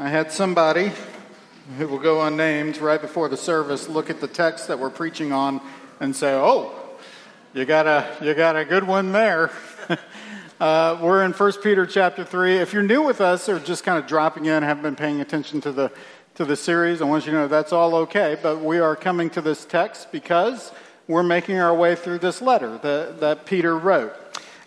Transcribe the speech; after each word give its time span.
I 0.00 0.08
had 0.10 0.30
somebody 0.30 0.92
who 1.76 1.88
will 1.88 1.98
go 1.98 2.22
unnamed 2.22 2.78
right 2.78 3.00
before 3.00 3.28
the 3.28 3.36
service 3.36 3.88
look 3.88 4.10
at 4.10 4.20
the 4.20 4.28
text 4.28 4.68
that 4.68 4.78
we're 4.78 4.90
preaching 4.90 5.32
on 5.32 5.60
and 5.98 6.14
say, 6.14 6.34
"Oh, 6.34 6.72
you 7.52 7.64
got 7.64 7.88
a 7.88 8.06
you 8.24 8.32
got 8.34 8.54
a 8.54 8.64
good 8.64 8.84
one 8.84 9.10
there." 9.10 9.50
uh, 10.60 11.00
we're 11.02 11.24
in 11.24 11.32
1 11.32 11.52
Peter 11.64 11.84
chapter 11.84 12.24
three. 12.24 12.58
If 12.58 12.72
you're 12.72 12.84
new 12.84 13.02
with 13.02 13.20
us 13.20 13.48
or 13.48 13.58
just 13.58 13.82
kind 13.82 13.98
of 13.98 14.06
dropping 14.06 14.44
in, 14.44 14.62
haven't 14.62 14.84
been 14.84 14.94
paying 14.94 15.20
attention 15.20 15.60
to 15.62 15.72
the 15.72 15.90
to 16.36 16.44
the 16.44 16.54
series, 16.54 17.02
I 17.02 17.04
want 17.04 17.26
you 17.26 17.32
to 17.32 17.38
know 17.38 17.48
that's 17.48 17.72
all 17.72 17.96
okay. 17.96 18.38
But 18.40 18.60
we 18.60 18.78
are 18.78 18.94
coming 18.94 19.30
to 19.30 19.40
this 19.40 19.64
text 19.64 20.12
because 20.12 20.70
we're 21.08 21.24
making 21.24 21.58
our 21.58 21.74
way 21.74 21.96
through 21.96 22.20
this 22.20 22.40
letter 22.40 22.78
that, 22.78 23.18
that 23.18 23.46
Peter 23.46 23.76
wrote. 23.76 24.14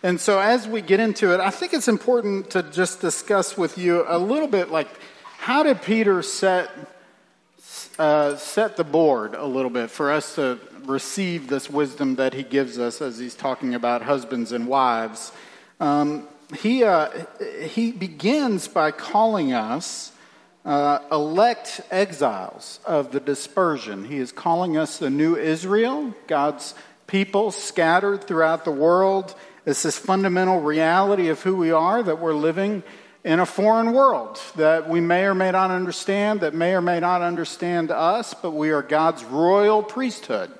And 0.03 0.19
so, 0.19 0.39
as 0.39 0.67
we 0.67 0.81
get 0.81 0.99
into 0.99 1.33
it, 1.33 1.39
I 1.39 1.51
think 1.51 1.73
it's 1.73 1.87
important 1.87 2.49
to 2.49 2.63
just 2.63 2.99
discuss 2.99 3.57
with 3.57 3.77
you 3.77 4.03
a 4.09 4.17
little 4.17 4.49
bit 4.49 4.71
like 4.71 4.89
how 5.41 5.63
did 5.63 5.81
Peter 5.81 6.21
set, 6.21 6.69
uh, 7.97 8.35
set 8.35 8.77
the 8.77 8.83
board 8.83 9.33
a 9.33 9.47
little 9.47 9.71
bit 9.71 9.89
for 9.89 10.11
us 10.11 10.35
to 10.35 10.59
receive 10.85 11.47
this 11.47 11.67
wisdom 11.67 12.17
that 12.17 12.35
he 12.35 12.43
gives 12.43 12.77
us 12.77 13.01
as 13.01 13.17
he's 13.17 13.33
talking 13.33 13.73
about 13.73 14.03
husbands 14.03 14.51
and 14.51 14.67
wives? 14.67 15.31
Um, 15.79 16.27
he, 16.59 16.83
uh, 16.83 17.09
he 17.59 17.91
begins 17.91 18.67
by 18.67 18.91
calling 18.91 19.51
us 19.51 20.11
uh, 20.63 20.99
elect 21.11 21.81
exiles 21.89 22.79
of 22.85 23.11
the 23.11 23.19
dispersion. 23.19 24.05
He 24.05 24.17
is 24.17 24.31
calling 24.31 24.77
us 24.77 24.99
the 24.99 25.09
new 25.09 25.35
Israel, 25.35 26.13
God's 26.27 26.75
people 27.07 27.49
scattered 27.49 28.25
throughout 28.25 28.63
the 28.63 28.69
world. 28.69 29.33
It's 29.65 29.81
this 29.81 29.97
fundamental 29.97 30.61
reality 30.61 31.29
of 31.29 31.41
who 31.41 31.55
we 31.55 31.71
are 31.71 32.03
that 32.03 32.19
we're 32.19 32.35
living 32.35 32.83
in 33.23 33.39
a 33.39 33.45
foreign 33.45 33.93
world 33.93 34.41
that 34.55 34.89
we 34.89 34.99
may 34.99 35.25
or 35.25 35.35
may 35.35 35.51
not 35.51 35.71
understand, 35.71 36.41
that 36.41 36.53
may 36.53 36.73
or 36.73 36.81
may 36.81 36.99
not 36.99 37.21
understand 37.21 37.91
us, 37.91 38.33
but 38.33 38.51
we 38.51 38.71
are 38.71 38.81
God's 38.81 39.23
royal 39.23 39.83
priesthood. 39.83 40.51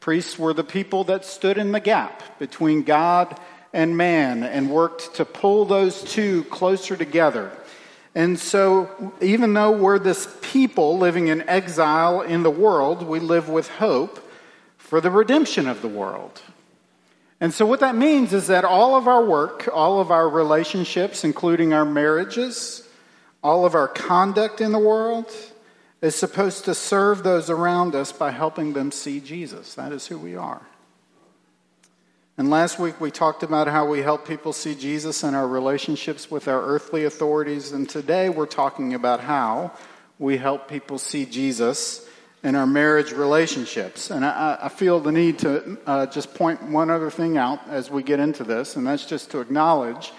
Priests 0.00 0.38
were 0.38 0.52
the 0.52 0.64
people 0.64 1.04
that 1.04 1.24
stood 1.24 1.58
in 1.58 1.72
the 1.72 1.80
gap 1.80 2.38
between 2.38 2.82
God 2.82 3.38
and 3.72 3.96
man 3.96 4.44
and 4.44 4.70
worked 4.70 5.14
to 5.16 5.24
pull 5.24 5.64
those 5.64 6.02
two 6.02 6.44
closer 6.44 6.96
together. 6.96 7.50
And 8.14 8.38
so, 8.38 9.12
even 9.20 9.54
though 9.54 9.72
we're 9.72 9.98
this 9.98 10.28
people 10.40 10.98
living 10.98 11.26
in 11.26 11.48
exile 11.48 12.20
in 12.20 12.44
the 12.44 12.50
world, 12.50 13.02
we 13.02 13.18
live 13.18 13.48
with 13.48 13.68
hope 13.68 14.20
for 14.78 15.00
the 15.00 15.10
redemption 15.10 15.66
of 15.66 15.82
the 15.82 15.88
world. 15.88 16.40
And 17.40 17.52
so, 17.52 17.66
what 17.66 17.80
that 17.80 17.96
means 17.96 18.32
is 18.32 18.46
that 18.46 18.64
all 18.64 18.96
of 18.96 19.08
our 19.08 19.24
work, 19.24 19.68
all 19.72 20.00
of 20.00 20.10
our 20.10 20.28
relationships, 20.28 21.24
including 21.24 21.72
our 21.72 21.84
marriages, 21.84 22.88
all 23.42 23.66
of 23.66 23.74
our 23.74 23.88
conduct 23.88 24.60
in 24.60 24.72
the 24.72 24.78
world, 24.78 25.30
is 26.00 26.14
supposed 26.14 26.64
to 26.66 26.74
serve 26.74 27.22
those 27.22 27.50
around 27.50 27.94
us 27.94 28.12
by 28.12 28.30
helping 28.30 28.72
them 28.72 28.90
see 28.90 29.20
Jesus. 29.20 29.74
That 29.74 29.92
is 29.92 30.06
who 30.06 30.18
we 30.18 30.36
are. 30.36 30.62
And 32.36 32.50
last 32.50 32.78
week 32.80 33.00
we 33.00 33.10
talked 33.10 33.42
about 33.42 33.68
how 33.68 33.86
we 33.86 34.00
help 34.00 34.26
people 34.26 34.52
see 34.52 34.74
Jesus 34.74 35.22
in 35.22 35.34
our 35.34 35.46
relationships 35.46 36.30
with 36.30 36.48
our 36.48 36.60
earthly 36.60 37.04
authorities. 37.04 37.70
And 37.70 37.88
today 37.88 38.28
we're 38.28 38.46
talking 38.46 38.92
about 38.92 39.20
how 39.20 39.72
we 40.18 40.36
help 40.36 40.68
people 40.68 40.98
see 40.98 41.26
Jesus 41.26 42.03
in 42.44 42.54
our 42.54 42.66
marriage 42.66 43.10
relationships. 43.12 44.10
And 44.10 44.24
I, 44.24 44.58
I 44.62 44.68
feel 44.68 45.00
the 45.00 45.10
need 45.10 45.38
to 45.40 45.78
uh, 45.86 46.06
just 46.06 46.34
point 46.34 46.62
one 46.62 46.90
other 46.90 47.10
thing 47.10 47.38
out 47.38 47.66
as 47.68 47.90
we 47.90 48.02
get 48.02 48.20
into 48.20 48.44
this, 48.44 48.76
and 48.76 48.86
that's 48.86 49.06
just 49.06 49.30
to 49.30 49.40
acknowledge 49.40 50.12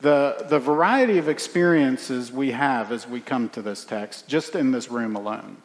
the, 0.00 0.46
the 0.48 0.58
variety 0.58 1.18
of 1.18 1.28
experiences 1.28 2.32
we 2.32 2.50
have 2.50 2.92
as 2.92 3.06
we 3.06 3.20
come 3.20 3.50
to 3.50 3.62
this 3.62 3.84
text, 3.84 4.26
just 4.26 4.54
in 4.54 4.70
this 4.70 4.90
room 4.90 5.16
alone. 5.16 5.58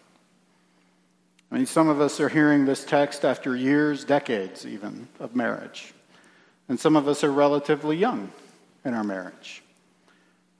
I 1.50 1.56
mean, 1.56 1.66
some 1.66 1.90
of 1.90 2.00
us 2.00 2.20
are 2.20 2.30
hearing 2.30 2.66
this 2.66 2.84
text 2.84 3.25
after 3.25 3.56
years, 3.56 4.03
decades 4.03 4.66
even, 4.66 5.08
of 5.20 5.36
marriage. 5.36 5.94
And 6.69 6.80
some 6.80 6.96
of 6.96 7.07
us 7.07 7.24
are 7.24 7.31
relatively 7.31 7.97
young 7.97 8.31
in 8.86 8.94
our 8.94 9.03
marriage. 9.03 9.62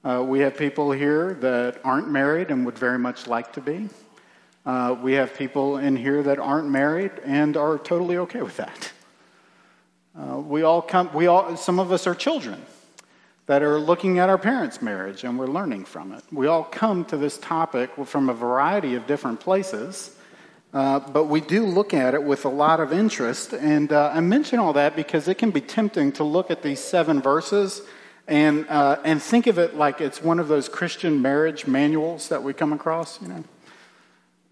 Uh, 0.04 0.22
we 0.26 0.40
have 0.40 0.56
people 0.56 0.92
here 0.92 1.34
that 1.34 1.80
aren't 1.84 2.10
married 2.10 2.50
and 2.50 2.66
would 2.66 2.78
very 2.78 2.98
much 2.98 3.26
like 3.26 3.52
to 3.54 3.60
be. 3.60 3.88
Uh, 4.64 4.96
we 5.02 5.14
have 5.14 5.34
people 5.34 5.76
in 5.76 5.96
here 5.96 6.22
that 6.22 6.38
aren't 6.38 6.68
married 6.68 7.10
and 7.24 7.56
are 7.56 7.78
totally 7.78 8.16
okay 8.16 8.42
with 8.42 8.56
that. 8.56 8.92
Uh, 10.16 10.36
we 10.38 10.62
all 10.62 10.80
come, 10.80 11.12
we 11.14 11.26
all, 11.26 11.56
some 11.56 11.80
of 11.80 11.90
us 11.90 12.06
are 12.06 12.14
children 12.14 12.62
that 13.46 13.62
are 13.62 13.78
looking 13.78 14.20
at 14.20 14.28
our 14.28 14.38
parents' 14.38 14.80
marriage 14.80 15.24
and 15.24 15.36
we're 15.36 15.48
learning 15.48 15.84
from 15.84 16.12
it. 16.12 16.22
We 16.30 16.46
all 16.46 16.62
come 16.62 17.04
to 17.06 17.16
this 17.16 17.38
topic 17.38 17.90
from 18.04 18.28
a 18.28 18.34
variety 18.34 18.94
of 18.94 19.06
different 19.06 19.40
places, 19.40 20.14
uh, 20.72 21.00
but 21.00 21.24
we 21.24 21.40
do 21.40 21.66
look 21.66 21.92
at 21.92 22.14
it 22.14 22.22
with 22.22 22.44
a 22.44 22.48
lot 22.48 22.78
of 22.78 22.92
interest. 22.92 23.52
And 23.52 23.92
uh, 23.92 24.12
I 24.14 24.20
mention 24.20 24.60
all 24.60 24.74
that 24.74 24.94
because 24.94 25.26
it 25.26 25.38
can 25.38 25.50
be 25.50 25.60
tempting 25.60 26.12
to 26.12 26.24
look 26.24 26.52
at 26.52 26.62
these 26.62 26.78
seven 26.78 27.20
verses 27.20 27.82
and, 28.28 28.68
uh, 28.68 29.00
and 29.04 29.20
think 29.20 29.48
of 29.48 29.58
it 29.58 29.74
like 29.76 30.00
it's 30.00 30.22
one 30.22 30.38
of 30.38 30.46
those 30.46 30.68
Christian 30.68 31.20
marriage 31.20 31.66
manuals 31.66 32.28
that 32.28 32.44
we 32.44 32.52
come 32.52 32.72
across, 32.72 33.20
you 33.20 33.26
know. 33.26 33.44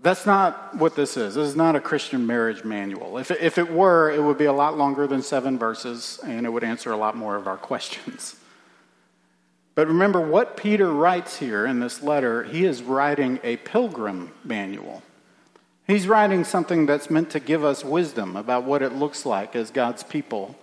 That's 0.03 0.25
not 0.25 0.77
what 0.77 0.97
this 0.97 1.17
is. 1.17 1.35
This 1.35 1.49
is 1.49 1.57
not 1.57 1.77
a 1.77 1.81
Christian 1.81 2.27
marriage 2.27 2.65
manual. 2.65 3.19
If 3.19 3.31
it, 3.31 3.41
if 3.41 3.59
it 3.59 3.71
were, 3.71 4.11
it 4.11 4.23
would 4.23 4.39
be 4.39 4.47
a 4.47 4.53
lot 4.53 4.79
longer 4.79 5.07
than 5.07 5.23
seven 5.23 5.59
verses 5.59 6.19
and 6.25 6.47
it 6.47 6.49
would 6.49 6.65
answer 6.65 6.91
a 6.91 6.97
lot 6.97 7.17
more 7.17 7.37
of 7.37 7.47
our 7.47 7.57
questions. 7.71 8.37
But 9.75 9.89
remember 9.89 10.21
what 10.21 10.57
Peter 10.57 10.91
writes 10.93 11.39
here 11.39 11.67
in 11.67 11.81
this 11.81 12.03
letter, 12.03 12.45
he 12.45 12.65
is 12.65 12.83
writing 12.83 13.39
a 13.43 13.57
pilgrim 13.59 14.33
manual. 14.43 15.03
He's 15.87 16.07
writing 16.07 16.45
something 16.45 16.87
that's 16.87 17.11
meant 17.11 17.31
to 17.31 17.41
give 17.41 17.65
us 17.65 17.85
wisdom 17.85 18.37
about 18.37 18.65
what 18.65 18.83
it 18.83 18.93
looks 18.93 19.27
like 19.27 19.57
as 19.57 19.71
God's 19.71 20.03
people 20.03 20.57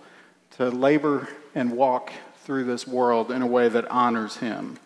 to 0.56 0.68
labor 0.68 1.28
and 1.54 1.72
walk 1.72 2.12
through 2.44 2.64
this 2.64 2.86
world 2.86 3.30
in 3.30 3.42
a 3.42 3.46
way 3.46 3.68
that 3.68 3.86
honors 3.90 4.38
him. 4.38 4.78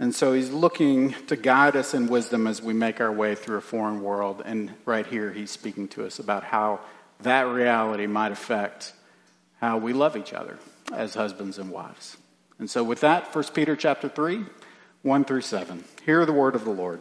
And 0.00 0.14
so 0.14 0.32
he's 0.32 0.50
looking 0.50 1.12
to 1.26 1.34
guide 1.34 1.74
us 1.74 1.92
in 1.92 2.06
wisdom 2.06 2.46
as 2.46 2.62
we 2.62 2.72
make 2.72 3.00
our 3.00 3.10
way 3.10 3.34
through 3.34 3.58
a 3.58 3.62
foreign 3.62 4.00
world. 4.00 4.42
And 4.44 4.72
right 4.84 5.06
here, 5.06 5.32
he's 5.32 5.50
speaking 5.50 5.88
to 5.88 6.06
us 6.06 6.20
about 6.20 6.44
how 6.44 6.80
that 7.20 7.48
reality 7.48 8.06
might 8.06 8.30
affect 8.30 8.92
how 9.60 9.78
we 9.78 9.92
love 9.92 10.16
each 10.16 10.32
other 10.32 10.58
as 10.92 11.14
husbands 11.14 11.58
and 11.58 11.70
wives. 11.70 12.16
And 12.60 12.70
so 12.70 12.84
with 12.84 13.00
that, 13.00 13.34
1 13.34 13.44
Peter 13.54 13.74
chapter 13.74 14.08
3, 14.08 14.44
1 15.02 15.24
through 15.24 15.40
7. 15.40 15.84
Hear 16.06 16.24
the 16.24 16.32
word 16.32 16.54
of 16.54 16.64
the 16.64 16.70
Lord. 16.70 17.00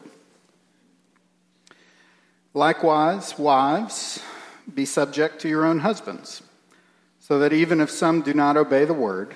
Likewise, 2.53 3.37
wives, 3.37 4.19
be 4.73 4.85
subject 4.85 5.39
to 5.41 5.49
your 5.49 5.65
own 5.65 5.79
husbands, 5.79 6.41
so 7.19 7.37
that 7.39 7.53
even 7.53 7.79
if 7.79 7.91
some 7.91 8.21
do 8.23 8.33
not 8.33 8.57
obey 8.57 8.85
the 8.85 8.93
word, 8.93 9.35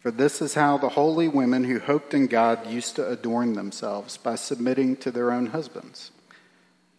For 0.00 0.12
this 0.12 0.40
is 0.40 0.54
how 0.54 0.78
the 0.78 0.90
holy 0.90 1.26
women 1.26 1.64
who 1.64 1.80
hoped 1.80 2.14
in 2.14 2.28
God 2.28 2.66
used 2.68 2.96
to 2.96 3.08
adorn 3.08 3.54
themselves 3.54 4.16
by 4.16 4.36
submitting 4.36 4.96
to 4.98 5.10
their 5.10 5.32
own 5.32 5.46
husbands. 5.46 6.12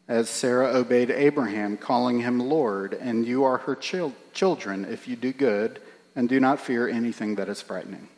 As 0.07 0.29
Sarah 0.29 0.73
obeyed 0.75 1.09
Abraham, 1.09 1.77
calling 1.77 2.19
him 2.19 2.39
Lord, 2.39 2.93
and 2.93 3.25
you 3.25 3.43
are 3.45 3.59
her 3.59 3.75
chil- 3.75 4.15
children 4.33 4.83
if 4.85 5.07
you 5.07 5.15
do 5.15 5.31
good 5.31 5.79
and 6.15 6.27
do 6.27 6.39
not 6.39 6.59
fear 6.59 6.89
anything 6.89 7.35
that 7.35 7.47
is 7.47 7.61
frightening. 7.61 8.09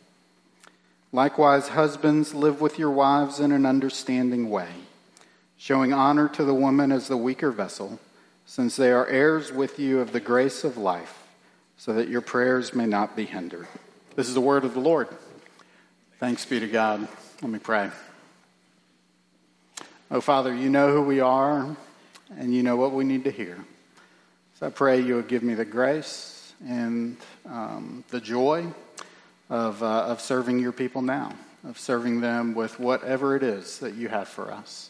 Likewise, 1.11 1.67
husbands, 1.67 2.33
live 2.33 2.61
with 2.61 2.79
your 2.79 2.89
wives 2.89 3.39
in 3.39 3.51
an 3.51 3.65
understanding 3.65 4.50
way, 4.50 4.69
showing 5.57 5.94
honor 5.94 6.29
to 6.29 6.44
the 6.44 6.53
woman 6.53 6.91
as 6.91 7.07
the 7.07 7.17
weaker 7.17 7.51
vessel, 7.51 8.00
since 8.45 8.77
they 8.77 8.91
are 8.91 9.05
heirs 9.07 9.51
with 9.51 9.77
you 9.77 10.00
of 10.00 10.13
the 10.13 10.19
grace 10.19 10.63
of 10.63 10.77
life, 10.77 11.27
so 11.77 11.94
that 11.94 12.07
your 12.07 12.21
prayers 12.21 12.73
may 12.73 12.85
not 12.85 13.15
be 13.15 13.25
hindered. 13.25 13.67
This 14.13 14.27
is 14.27 14.33
the 14.33 14.41
word 14.41 14.65
of 14.65 14.73
the 14.73 14.81
Lord. 14.81 15.07
Thanks 16.19 16.45
be 16.45 16.59
to 16.59 16.67
God. 16.67 17.07
Let 17.41 17.49
me 17.49 17.59
pray. 17.59 17.89
Oh, 20.11 20.19
Father, 20.19 20.53
you 20.53 20.69
know 20.69 20.91
who 20.91 21.01
we 21.01 21.21
are, 21.21 21.77
and 22.37 22.53
you 22.53 22.61
know 22.61 22.75
what 22.75 22.91
we 22.91 23.05
need 23.05 23.23
to 23.23 23.31
hear. 23.31 23.57
So 24.59 24.67
I 24.67 24.69
pray 24.69 24.99
you 24.99 25.15
would 25.15 25.29
give 25.29 25.43
me 25.43 25.53
the 25.53 25.63
grace 25.63 26.51
and 26.67 27.15
um, 27.45 28.03
the 28.09 28.19
joy 28.19 28.65
of, 29.49 29.81
uh, 29.81 30.03
of 30.07 30.19
serving 30.19 30.59
your 30.59 30.73
people 30.73 31.01
now, 31.01 31.31
of 31.63 31.79
serving 31.79 32.19
them 32.19 32.53
with 32.53 32.81
whatever 32.81 33.37
it 33.37 33.43
is 33.43 33.79
that 33.79 33.95
you 33.95 34.09
have 34.09 34.27
for 34.27 34.51
us. 34.51 34.89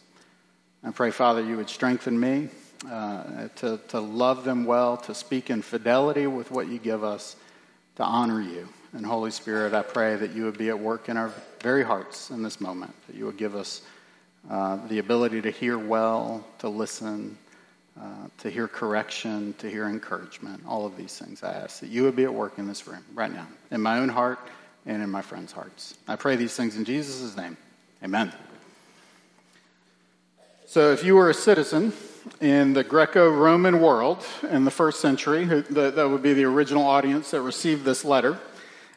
I 0.83 0.89
pray, 0.89 1.12
Father, 1.12 1.44
you 1.44 1.57
would 1.57 1.69
strengthen 1.69 2.19
me 2.19 2.50
uh, 2.89 3.50
to, 3.57 3.79
to 3.89 4.00
love 4.00 4.45
them 4.45 4.65
well, 4.65 4.97
to 4.97 5.13
speak 5.13 5.51
in 5.51 5.62
fidelity 5.62 6.25
with 6.25 6.50
what 6.50 6.69
you 6.69 6.79
give 6.79 7.03
us, 7.03 7.35
to 7.97 8.03
honor 8.03 8.41
you. 8.41 8.67
And 8.93 9.05
Holy 9.05 9.31
Spirit, 9.31 9.73
I 9.73 9.83
pray 9.83 10.15
that 10.17 10.31
you 10.31 10.43
would 10.43 10.57
be 10.57 10.69
at 10.69 10.77
work 10.77 11.07
in 11.07 11.15
our 11.15 11.31
very 11.61 11.83
hearts 11.83 12.29
in 12.29 12.43
this 12.43 12.59
moment, 12.59 12.93
that 13.07 13.15
you 13.15 13.25
would 13.25 13.38
give 13.38 13.55
us 13.55 13.81
uh, 14.49 14.79
the 14.88 14.99
ability 14.99 15.41
to 15.41 15.51
hear 15.51 15.77
well, 15.77 16.45
to 16.59 16.67
listen, 16.67 17.38
uh, 17.99 18.05
to 18.39 18.49
hear 18.49 18.67
correction, 18.67 19.53
to 19.59 19.69
hear 19.69 19.88
encouragement, 19.88 20.61
all 20.67 20.85
of 20.85 20.97
these 20.97 21.17
things. 21.17 21.43
I 21.43 21.53
ask 21.53 21.79
that 21.79 21.89
you 21.89 22.03
would 22.03 22.15
be 22.15 22.23
at 22.23 22.33
work 22.33 22.57
in 22.57 22.67
this 22.67 22.88
room 22.88 23.03
right 23.13 23.31
now, 23.31 23.47
in 23.69 23.81
my 23.81 23.99
own 23.99 24.09
heart 24.09 24.39
and 24.85 25.01
in 25.01 25.09
my 25.09 25.21
friends' 25.21 25.51
hearts. 25.51 25.95
I 26.07 26.15
pray 26.15 26.35
these 26.35 26.55
things 26.55 26.75
in 26.75 26.83
Jesus' 26.83 27.38
name. 27.38 27.55
Amen. 28.03 28.33
So, 30.65 30.91
if 30.91 31.03
you 31.03 31.15
were 31.15 31.29
a 31.29 31.33
citizen 31.33 31.93
in 32.39 32.73
the 32.73 32.83
Greco 32.83 33.29
Roman 33.29 33.81
world 33.81 34.25
in 34.49 34.63
the 34.63 34.71
first 34.71 35.01
century, 35.01 35.43
that 35.45 36.09
would 36.09 36.23
be 36.23 36.33
the 36.33 36.45
original 36.45 36.83
audience 36.83 37.31
that 37.31 37.41
received 37.41 37.83
this 37.83 38.05
letter, 38.05 38.39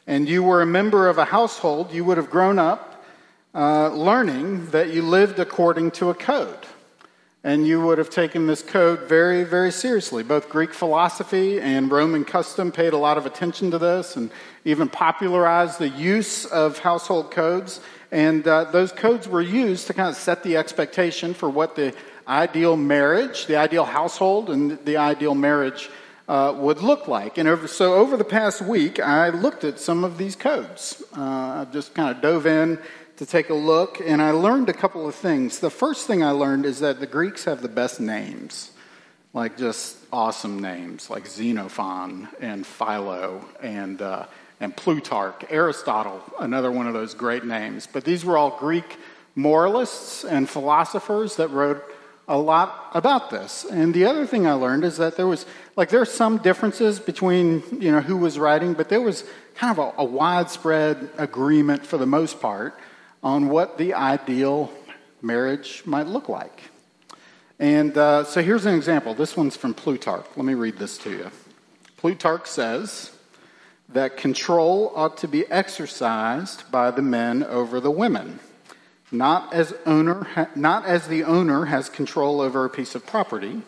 and 0.07 0.29
you 0.29 0.43
were 0.43 0.61
a 0.61 0.65
member 0.65 1.07
of 1.07 1.17
a 1.17 1.25
household, 1.25 1.91
you 1.91 2.05
would 2.05 2.17
have 2.17 2.29
grown 2.29 2.59
up 2.59 3.03
uh, 3.53 3.89
learning 3.89 4.67
that 4.71 4.93
you 4.93 5.01
lived 5.01 5.39
according 5.39 5.91
to 5.91 6.09
a 6.09 6.13
code. 6.13 6.65
And 7.43 7.67
you 7.67 7.79
would 7.85 7.99
have 7.99 8.09
taken 8.09 8.47
this 8.47 8.63
code 8.63 9.01
very, 9.01 9.43
very 9.43 9.71
seriously. 9.71 10.23
Both 10.23 10.49
Greek 10.49 10.73
philosophy 10.73 11.61
and 11.61 11.91
Roman 11.91 12.25
custom 12.25 12.71
paid 12.71 12.93
a 12.93 12.97
lot 12.97 13.19
of 13.19 13.27
attention 13.27 13.69
to 13.71 13.77
this 13.77 14.15
and 14.15 14.31
even 14.63 14.89
popularized 14.89 15.77
the 15.77 15.89
use 15.89 16.45
of 16.45 16.79
household 16.79 17.29
codes. 17.29 17.81
And 18.11 18.47
uh, 18.47 18.65
those 18.71 18.91
codes 18.91 19.27
were 19.27 19.43
used 19.43 19.85
to 19.87 19.93
kind 19.93 20.09
of 20.09 20.15
set 20.15 20.41
the 20.41 20.57
expectation 20.57 21.35
for 21.35 21.47
what 21.47 21.75
the 21.75 21.93
ideal 22.27 22.75
marriage, 22.75 23.45
the 23.45 23.57
ideal 23.57 23.85
household, 23.85 24.49
and 24.49 24.83
the 24.83 24.97
ideal 24.97 25.35
marriage 25.35 25.89
uh, 26.27 26.53
would 26.57 26.81
look 26.81 27.07
like. 27.07 27.37
And 27.37 27.47
over, 27.47 27.67
so 27.67 27.95
over 27.95 28.17
the 28.17 28.25
past 28.25 28.61
week, 28.61 28.99
I 28.99 29.29
looked 29.29 29.63
at 29.63 29.79
some 29.79 30.03
of 30.03 30.17
these 30.17 30.35
codes. 30.35 31.03
Uh, 31.15 31.21
I 31.21 31.67
just 31.71 31.93
kind 31.93 32.15
of 32.15 32.21
dove 32.21 32.47
in 32.47 32.79
to 33.17 33.25
take 33.25 33.49
a 33.49 33.53
look, 33.53 34.01
and 34.05 34.21
I 34.21 34.31
learned 34.31 34.67
a 34.69 34.73
couple 34.73 35.07
of 35.07 35.15
things. 35.15 35.59
The 35.59 35.69
first 35.69 36.07
thing 36.07 36.23
I 36.23 36.31
learned 36.31 36.65
is 36.65 36.79
that 36.79 36.99
the 36.99 37.07
Greeks 37.07 37.45
have 37.45 37.61
the 37.61 37.69
best 37.69 37.99
names, 37.99 38.71
like 39.33 39.57
just 39.57 39.97
awesome 40.11 40.59
names, 40.59 41.09
like 41.09 41.25
Xenophon 41.25 42.27
and 42.41 42.65
Philo 42.65 43.45
and, 43.61 44.01
uh, 44.01 44.25
and 44.59 44.75
Plutarch, 44.75 45.45
Aristotle, 45.49 46.21
another 46.39 46.71
one 46.71 46.87
of 46.87 46.93
those 46.93 47.13
great 47.13 47.45
names. 47.45 47.87
But 47.91 48.03
these 48.03 48.25
were 48.25 48.37
all 48.37 48.57
Greek 48.57 48.97
moralists 49.35 50.25
and 50.25 50.49
philosophers 50.49 51.37
that 51.37 51.49
wrote 51.49 51.83
a 52.27 52.37
lot 52.37 52.91
about 52.93 53.29
this. 53.29 53.65
And 53.65 53.93
the 53.93 54.05
other 54.05 54.25
thing 54.25 54.47
I 54.47 54.53
learned 54.53 54.83
is 54.83 54.97
that 54.97 55.15
there 55.15 55.27
was, 55.27 55.45
like, 55.75 55.89
there 55.89 56.01
are 56.01 56.05
some 56.05 56.39
differences 56.39 56.99
between, 56.99 57.63
you 57.79 57.91
know, 57.91 58.01
who 58.01 58.17
was 58.17 58.39
writing, 58.39 58.73
but 58.73 58.89
there 58.89 59.01
was 59.01 59.23
kind 59.55 59.77
of 59.77 59.93
a, 59.97 60.01
a 60.01 60.05
widespread 60.05 61.09
agreement 61.17 61.85
for 61.85 61.97
the 61.97 62.05
most 62.05 62.41
part 62.41 62.73
on 63.23 63.49
what 63.49 63.77
the 63.77 63.93
ideal 63.93 64.71
marriage 65.21 65.83
might 65.85 66.07
look 66.07 66.29
like. 66.29 66.61
And 67.59 67.97
uh, 67.97 68.25
so 68.25 68.41
here's 68.41 68.65
an 68.65 68.75
example. 68.75 69.13
This 69.13 69.37
one's 69.37 69.55
from 69.55 69.73
Plutarch. 69.73 70.25
Let 70.35 70.45
me 70.45 70.55
read 70.55 70.77
this 70.77 70.97
to 70.99 71.09
you. 71.09 71.31
Plutarch 71.97 72.47
says 72.47 73.11
that 73.89 74.17
control 74.17 74.91
ought 74.95 75.17
to 75.17 75.27
be 75.27 75.49
exercised 75.49 76.69
by 76.71 76.91
the 76.91 77.01
men 77.01 77.43
over 77.43 77.79
the 77.79 77.91
women, 77.91 78.39
not 79.11 79.53
as, 79.53 79.73
owner, 79.85 80.49
not 80.55 80.85
as 80.85 81.07
the 81.07 81.23
owner 81.23 81.65
has 81.65 81.89
control 81.89 82.41
over 82.41 82.65
a 82.65 82.69
piece 82.69 82.95
of 82.95 83.05
property, 83.05 83.61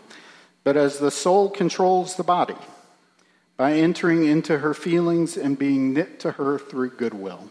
but 0.63 0.75
as 0.75 0.99
the 0.99 1.11
soul 1.11 1.49
controls 1.49 2.15
the 2.15 2.23
body, 2.23 2.57
by 3.55 3.73
entering 3.73 4.25
into 4.25 4.59
her 4.59 4.73
feelings 4.73 5.37
and 5.37 5.57
being 5.57 5.93
knit 5.93 6.19
to 6.19 6.31
her 6.33 6.59
through 6.59 6.91
goodwill. 6.91 7.49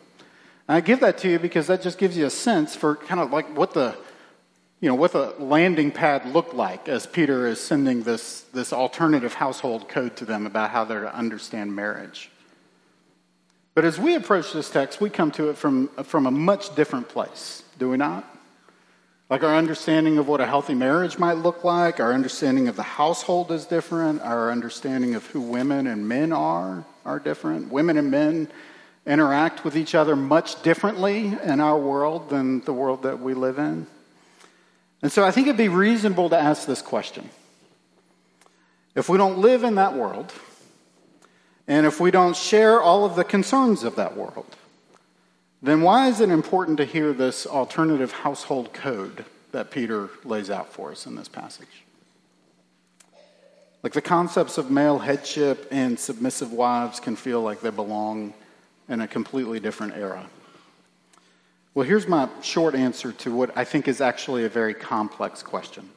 And 0.68 0.76
I 0.76 0.80
give 0.80 1.00
that 1.00 1.18
to 1.18 1.28
you 1.28 1.38
because 1.38 1.68
that 1.68 1.82
just 1.82 1.98
gives 1.98 2.16
you 2.16 2.26
a 2.26 2.30
sense 2.30 2.74
for 2.74 2.96
kind 2.96 3.20
of 3.20 3.30
like 3.30 3.56
what 3.56 3.72
the 3.74 3.96
you 4.80 4.88
know 4.88 4.94
what 4.94 5.12
the 5.12 5.34
landing 5.38 5.90
pad 5.90 6.26
looked 6.26 6.54
like 6.54 6.88
as 6.88 7.06
Peter 7.06 7.46
is 7.46 7.60
sending 7.60 8.02
this 8.02 8.42
this 8.52 8.72
alternative 8.72 9.34
household 9.34 9.88
code 9.88 10.16
to 10.16 10.24
them 10.24 10.46
about 10.46 10.70
how 10.70 10.84
they're 10.84 11.02
to 11.02 11.14
understand 11.14 11.74
marriage. 11.74 12.30
But 13.74 13.84
as 13.84 13.98
we 13.98 14.14
approach 14.14 14.52
this 14.52 14.70
text, 14.70 15.00
we 15.00 15.08
come 15.08 15.30
to 15.32 15.48
it 15.50 15.56
from 15.56 15.88
from 16.04 16.26
a 16.26 16.30
much 16.30 16.74
different 16.74 17.08
place, 17.08 17.62
do 17.78 17.90
we 17.90 17.96
not? 17.96 18.24
Like 19.28 19.42
our 19.42 19.56
understanding 19.56 20.18
of 20.18 20.28
what 20.28 20.40
a 20.40 20.46
healthy 20.46 20.74
marriage 20.74 21.18
might 21.18 21.34
look 21.34 21.64
like, 21.64 21.98
our 21.98 22.12
understanding 22.12 22.68
of 22.68 22.76
the 22.76 22.82
household 22.84 23.50
is 23.50 23.66
different, 23.66 24.22
our 24.22 24.52
understanding 24.52 25.14
of 25.14 25.26
who 25.26 25.40
women 25.40 25.86
and 25.86 26.08
men 26.08 26.32
are 26.32 26.84
are 27.04 27.18
different. 27.18 27.72
Women 27.72 27.96
and 27.98 28.10
men 28.10 28.48
interact 29.04 29.64
with 29.64 29.76
each 29.76 29.94
other 29.94 30.14
much 30.16 30.62
differently 30.62 31.36
in 31.42 31.60
our 31.60 31.78
world 31.78 32.28
than 32.28 32.60
the 32.62 32.72
world 32.72 33.02
that 33.02 33.20
we 33.20 33.34
live 33.34 33.58
in. 33.58 33.86
And 35.02 35.12
so 35.12 35.24
I 35.24 35.30
think 35.30 35.46
it'd 35.46 35.56
be 35.56 35.68
reasonable 35.68 36.30
to 36.30 36.38
ask 36.38 36.66
this 36.66 36.82
question. 36.82 37.28
If 38.94 39.08
we 39.08 39.18
don't 39.18 39.38
live 39.38 39.62
in 39.62 39.74
that 39.74 39.94
world, 39.94 40.32
and 41.68 41.84
if 41.84 42.00
we 42.00 42.10
don't 42.10 42.36
share 42.36 42.80
all 42.80 43.04
of 43.04 43.16
the 43.16 43.24
concerns 43.24 43.84
of 43.84 43.96
that 43.96 44.16
world, 44.16 44.56
then 45.62 45.82
why 45.82 46.08
is 46.08 46.20
it 46.20 46.30
important 46.30 46.78
to 46.78 46.84
hear 46.84 47.12
this 47.12 47.46
alternative 47.46 48.12
household 48.12 48.72
code 48.72 49.24
that 49.52 49.70
Peter 49.70 50.10
lays 50.24 50.50
out 50.50 50.72
for 50.72 50.90
us 50.92 51.06
in 51.06 51.14
this 51.14 51.28
passage? 51.28 51.84
Like 53.82 53.92
the 53.92 54.02
concepts 54.02 54.58
of 54.58 54.70
male 54.70 54.98
headship 54.98 55.68
and 55.70 55.98
submissive 55.98 56.52
wives 56.52 57.00
can 57.00 57.16
feel 57.16 57.40
like 57.40 57.60
they 57.60 57.70
belong 57.70 58.34
in 58.88 59.00
a 59.00 59.08
completely 59.08 59.60
different 59.60 59.94
era? 59.94 60.26
Well, 61.74 61.86
here's 61.86 62.08
my 62.08 62.28
short 62.42 62.74
answer 62.74 63.12
to 63.12 63.34
what 63.34 63.56
I 63.56 63.64
think 63.64 63.86
is 63.86 64.00
actually 64.00 64.44
a 64.44 64.48
very 64.48 64.74
complex 64.74 65.42
question. 65.42 65.90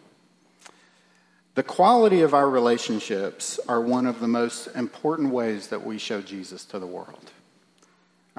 The 1.56 1.64
quality 1.64 2.22
of 2.22 2.34
our 2.34 2.50
relationships 2.50 3.60
are 3.68 3.82
one 3.82 4.06
of 4.06 4.20
the 4.20 4.28
most 4.28 4.68
important 4.76 5.32
ways 5.32 5.68
that 5.68 5.86
we 5.86 5.98
show 5.98 6.22
Jesus 6.22 6.66
to 6.66 6.80
the 6.80 6.88
world. 6.88 7.32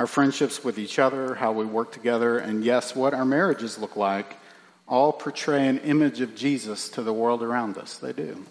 Our 0.00 0.06
friendships 0.06 0.64
with 0.64 0.78
each 0.78 0.98
other, 0.98 1.34
how 1.34 1.52
we 1.52 1.66
work 1.66 1.92
together, 1.92 2.38
and 2.38 2.64
yes, 2.64 2.96
what 2.96 3.12
our 3.12 3.26
marriages 3.26 3.76
look 3.76 3.96
like 3.96 4.38
all 4.88 5.12
portray 5.12 5.68
an 5.68 5.76
image 5.80 6.22
of 6.22 6.34
Jesus 6.34 6.88
to 6.88 7.02
the 7.02 7.12
world 7.12 7.42
around 7.42 7.76
us. 7.76 7.98
They 7.98 8.14
do. 8.14 8.46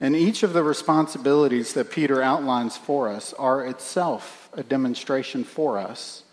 And 0.00 0.16
each 0.16 0.42
of 0.42 0.52
the 0.52 0.64
responsibilities 0.64 1.74
that 1.74 1.92
Peter 1.92 2.20
outlines 2.20 2.76
for 2.76 3.08
us 3.08 3.32
are 3.34 3.64
itself 3.64 4.48
a 4.54 4.64
demonstration 4.64 5.44
for 5.44 5.78
us 5.78 6.24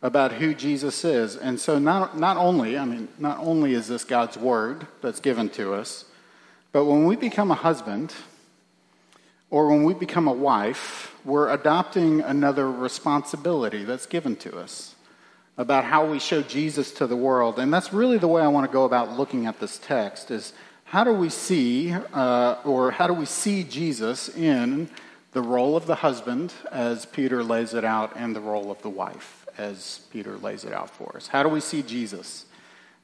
about 0.00 0.32
who 0.32 0.54
Jesus 0.54 1.04
is. 1.04 1.36
And 1.36 1.60
so 1.60 1.78
not, 1.78 2.18
not 2.18 2.38
only, 2.38 2.78
I 2.78 2.86
mean, 2.86 3.08
not 3.18 3.38
only 3.38 3.74
is 3.74 3.86
this 3.86 4.02
God's 4.02 4.38
word 4.38 4.86
that's 5.02 5.20
given 5.20 5.50
to 5.50 5.74
us, 5.74 6.06
but 6.72 6.86
when 6.86 7.04
we 7.04 7.16
become 7.16 7.50
a 7.50 7.56
husband 7.56 8.14
or 9.52 9.68
when 9.68 9.84
we 9.84 9.92
become 9.92 10.26
a 10.26 10.32
wife, 10.32 11.14
we're 11.26 11.50
adopting 11.52 12.22
another 12.22 12.70
responsibility 12.72 13.84
that's 13.84 14.06
given 14.06 14.34
to 14.34 14.58
us 14.58 14.94
about 15.58 15.84
how 15.84 16.10
we 16.10 16.18
show 16.18 16.40
Jesus 16.40 16.90
to 16.92 17.06
the 17.06 17.16
world. 17.16 17.58
And 17.58 17.70
that's 17.70 17.92
really 17.92 18.16
the 18.16 18.26
way 18.26 18.40
I 18.40 18.48
want 18.48 18.66
to 18.66 18.72
go 18.72 18.84
about 18.84 19.12
looking 19.18 19.44
at 19.44 19.60
this 19.60 19.76
text 19.76 20.30
is 20.30 20.54
how 20.84 21.04
do 21.04 21.12
we 21.12 21.28
see, 21.28 21.92
uh, 21.92 22.56
or 22.64 22.92
how 22.92 23.06
do 23.06 23.12
we 23.12 23.26
see 23.26 23.62
Jesus 23.62 24.30
in 24.30 24.88
the 25.32 25.42
role 25.42 25.76
of 25.76 25.84
the 25.84 25.96
husband 25.96 26.54
as 26.70 27.04
Peter 27.04 27.44
lays 27.44 27.74
it 27.74 27.84
out, 27.84 28.12
and 28.16 28.34
the 28.34 28.40
role 28.40 28.70
of 28.70 28.80
the 28.80 28.88
wife 28.88 29.46
as 29.58 30.00
Peter 30.10 30.38
lays 30.38 30.64
it 30.64 30.72
out 30.72 30.88
for 30.88 31.14
us? 31.14 31.26
How 31.26 31.42
do 31.42 31.50
we 31.50 31.60
see 31.60 31.82
Jesus 31.82 32.46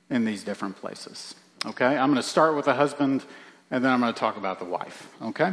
in 0.08 0.24
these 0.24 0.44
different 0.44 0.76
places? 0.76 1.34
Okay, 1.66 1.84
I'm 1.84 2.08
going 2.08 2.22
to 2.22 2.22
start 2.22 2.56
with 2.56 2.64
the 2.64 2.74
husband, 2.74 3.22
and 3.70 3.84
then 3.84 3.92
I'm 3.92 4.00
going 4.00 4.14
to 4.14 4.18
talk 4.18 4.38
about 4.38 4.58
the 4.58 4.64
wife. 4.64 5.08
Okay? 5.20 5.52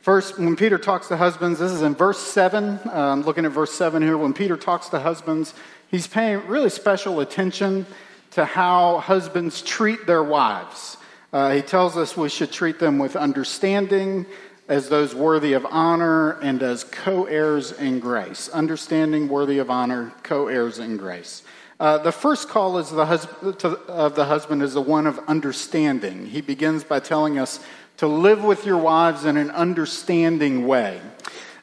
First, 0.00 0.38
when 0.38 0.56
Peter 0.56 0.78
talks 0.78 1.08
to 1.08 1.16
husbands, 1.18 1.58
this 1.58 1.70
is 1.70 1.82
in 1.82 1.94
verse 1.94 2.18
7. 2.18 2.80
Uh, 2.86 2.90
I'm 2.94 3.20
looking 3.20 3.44
at 3.44 3.52
verse 3.52 3.72
7 3.72 4.02
here. 4.02 4.16
When 4.16 4.32
Peter 4.32 4.56
talks 4.56 4.88
to 4.88 4.98
husbands, 4.98 5.52
he's 5.90 6.06
paying 6.06 6.46
really 6.46 6.70
special 6.70 7.20
attention 7.20 7.84
to 8.30 8.46
how 8.46 8.98
husbands 9.00 9.60
treat 9.60 10.06
their 10.06 10.22
wives. 10.22 10.96
Uh, 11.34 11.52
he 11.52 11.60
tells 11.60 11.98
us 11.98 12.16
we 12.16 12.30
should 12.30 12.50
treat 12.50 12.78
them 12.78 12.98
with 12.98 13.14
understanding, 13.14 14.24
as 14.68 14.88
those 14.88 15.14
worthy 15.14 15.52
of 15.52 15.66
honor, 15.66 16.30
and 16.40 16.62
as 16.62 16.82
co 16.84 17.26
heirs 17.26 17.70
in 17.72 18.00
grace. 18.00 18.48
Understanding, 18.48 19.28
worthy 19.28 19.58
of 19.58 19.68
honor, 19.68 20.14
co 20.22 20.48
heirs 20.48 20.78
in 20.78 20.96
grace. 20.96 21.42
Uh, 21.78 21.96
the 21.96 22.12
first 22.12 22.48
call 22.48 22.78
is 22.78 22.90
the 22.90 23.06
hus- 23.06 23.26
to, 23.58 23.68
of 23.88 24.14
the 24.14 24.26
husband 24.26 24.62
is 24.62 24.74
the 24.74 24.80
one 24.80 25.06
of 25.06 25.18
understanding. 25.28 26.26
He 26.26 26.40
begins 26.40 26.84
by 26.84 27.00
telling 27.00 27.38
us 27.38 27.60
to 28.00 28.08
live 28.08 28.42
with 28.42 28.64
your 28.64 28.78
wives 28.78 29.26
in 29.26 29.36
an 29.36 29.50
understanding 29.50 30.66
way. 30.66 30.98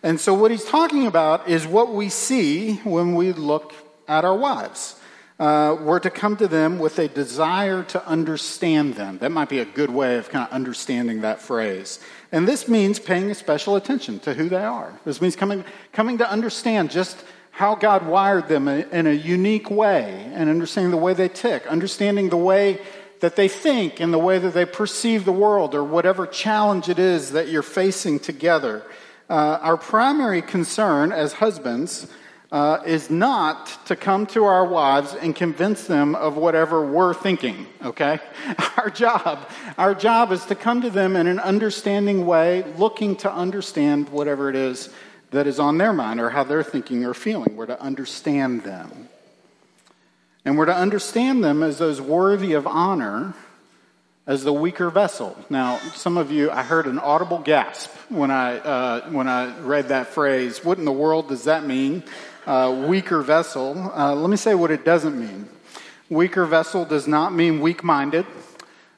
And 0.03 0.19
so, 0.19 0.35
what 0.35 0.51
he's 0.51 0.65
talking 0.65 1.07
about 1.07 1.49
is 1.49 1.65
what 1.65 1.91
we 1.91 2.09
see 2.09 2.75
when 2.83 3.15
we 3.15 3.33
look 3.33 3.73
at 4.07 4.23
our 4.23 4.37
wives. 4.37 4.99
uh, 5.39 5.75
we're 5.81 5.99
to 5.99 6.11
come 6.11 6.37
to 6.37 6.47
them 6.47 6.77
with 6.77 6.99
a 6.99 7.07
desire 7.07 7.81
to 7.83 8.07
understand 8.07 8.93
them. 8.93 9.17
That 9.17 9.31
might 9.31 9.49
be 9.49 9.59
a 9.59 9.65
good 9.65 9.89
way 9.89 10.17
of 10.17 10.29
kind 10.29 10.47
of 10.47 10.53
understanding 10.53 11.21
that 11.21 11.41
phrase. 11.41 11.99
And 12.31 12.47
this 12.47 12.67
means 12.67 12.99
paying 12.99 13.33
special 13.33 13.75
attention 13.75 14.19
to 14.19 14.35
who 14.35 14.47
they 14.47 14.63
are. 14.63 14.93
This 15.05 15.21
means 15.21 15.35
coming, 15.35 15.65
coming 15.91 16.19
to 16.19 16.29
understand 16.29 16.91
just 16.91 17.23
how 17.49 17.73
God 17.73 18.05
wired 18.05 18.47
them 18.47 18.67
in 18.67 19.07
a 19.07 19.11
unique 19.11 19.71
way 19.71 20.31
and 20.35 20.49
understanding 20.49 20.91
the 20.91 20.97
way 20.97 21.15
they 21.15 21.29
tick, 21.29 21.65
understanding 21.65 22.29
the 22.29 22.37
way 22.37 22.79
that 23.19 23.35
they 23.35 23.47
think 23.47 23.99
and 23.99 24.13
the 24.13 24.19
way 24.19 24.37
that 24.39 24.53
they 24.53 24.65
perceive 24.65 25.25
the 25.25 25.31
world 25.31 25.73
or 25.73 25.83
whatever 25.83 26.27
challenge 26.27 26.89
it 26.89 26.99
is 26.99 27.31
that 27.31 27.49
you're 27.49 27.63
facing 27.63 28.19
together. 28.19 28.83
Uh, 29.29 29.59
our 29.61 29.77
primary 29.77 30.41
concern 30.41 31.11
as 31.11 31.33
husbands 31.33 32.07
uh, 32.51 32.81
is 32.85 33.09
not 33.09 33.85
to 33.85 33.95
come 33.95 34.25
to 34.25 34.45
our 34.45 34.65
wives 34.65 35.13
and 35.13 35.35
convince 35.35 35.85
them 35.85 36.15
of 36.15 36.37
whatever 36.37 36.85
we're 36.85 37.13
thinking, 37.13 37.67
okay? 37.83 38.19
Our 38.77 38.89
job, 38.89 39.49
our 39.77 39.93
job 39.93 40.31
is 40.31 40.45
to 40.45 40.55
come 40.55 40.81
to 40.81 40.89
them 40.89 41.17
in 41.17 41.27
an 41.27 41.39
understanding 41.39 42.25
way, 42.25 42.63
looking 42.77 43.17
to 43.17 43.31
understand 43.31 44.07
whatever 44.09 44.49
it 44.49 44.55
is 44.55 44.89
that 45.31 45.45
is 45.45 45.59
on 45.59 45.77
their 45.77 45.91
mind 45.91 46.21
or 46.21 46.29
how 46.29 46.45
they're 46.45 46.63
thinking 46.63 47.03
or 47.03 47.13
feeling. 47.13 47.57
We're 47.57 47.65
to 47.65 47.81
understand 47.81 48.63
them. 48.63 49.09
And 50.47 50.57
we're 50.57 50.67
to 50.67 50.75
understand 50.75 51.43
them 51.43 51.61
as 51.61 51.77
those 51.77 51.99
worthy 51.99 52.53
of 52.53 52.65
honor 52.65 53.33
as 54.25 54.45
the 54.45 54.53
weaker 54.53 54.89
vessel. 54.89 55.37
Now, 55.49 55.77
some 55.93 56.17
of 56.17 56.31
you, 56.31 56.49
I 56.49 56.63
heard 56.63 56.87
an 56.87 56.99
audible 56.99 57.39
gasp 57.39 57.89
when 58.07 58.31
I, 58.31 58.59
uh, 58.59 59.09
when 59.09 59.27
I 59.27 59.59
read 59.59 59.89
that 59.89 60.07
phrase. 60.07 60.63
What 60.63 60.77
in 60.77 60.85
the 60.85 60.91
world 60.93 61.27
does 61.27 61.43
that 61.43 61.65
mean? 61.65 62.01
Uh, 62.45 62.85
weaker 62.87 63.21
vessel. 63.21 63.91
Uh, 63.93 64.15
let 64.15 64.29
me 64.29 64.37
say 64.37 64.55
what 64.55 64.71
it 64.71 64.85
doesn't 64.85 65.19
mean. 65.19 65.49
Weaker 66.09 66.45
vessel 66.45 66.85
does 66.85 67.09
not 67.09 67.33
mean 67.33 67.59
weak 67.59 67.83
minded. 67.83 68.25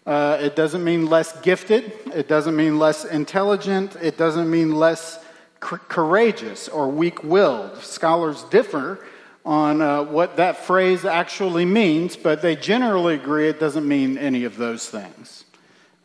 Uh, 0.06 0.38
it 0.40 0.56
doesn't 0.56 0.84
mean 0.84 1.08
less 1.08 1.42
gifted. 1.42 1.92
It 2.14 2.28
doesn't 2.28 2.56
mean 2.56 2.78
less 2.78 3.06
intelligent. 3.06 3.96
It 3.96 4.20
doesn't 4.20 4.52
mean 4.52 4.76
less 4.76 5.18
courageous 5.60 6.70
or 6.70 6.90
weak 6.90 7.24
willed. 7.24 7.76
Scholars 7.80 8.44
differ 8.52 9.04
on 9.50 9.82
uh, 9.82 10.04
what 10.04 10.38
that 10.38 10.58
phrase 10.58 11.06
actually 11.06 11.66
means, 11.66 12.16
but 12.16 12.40
they 12.44 12.56
generally 12.56 13.16
agree 13.16 13.50
it 13.50 13.60
doesn't 13.60 13.88
mean 13.88 14.16
any 14.16 14.44
of 14.44 14.58
those 14.58 14.88
things. 14.88 15.44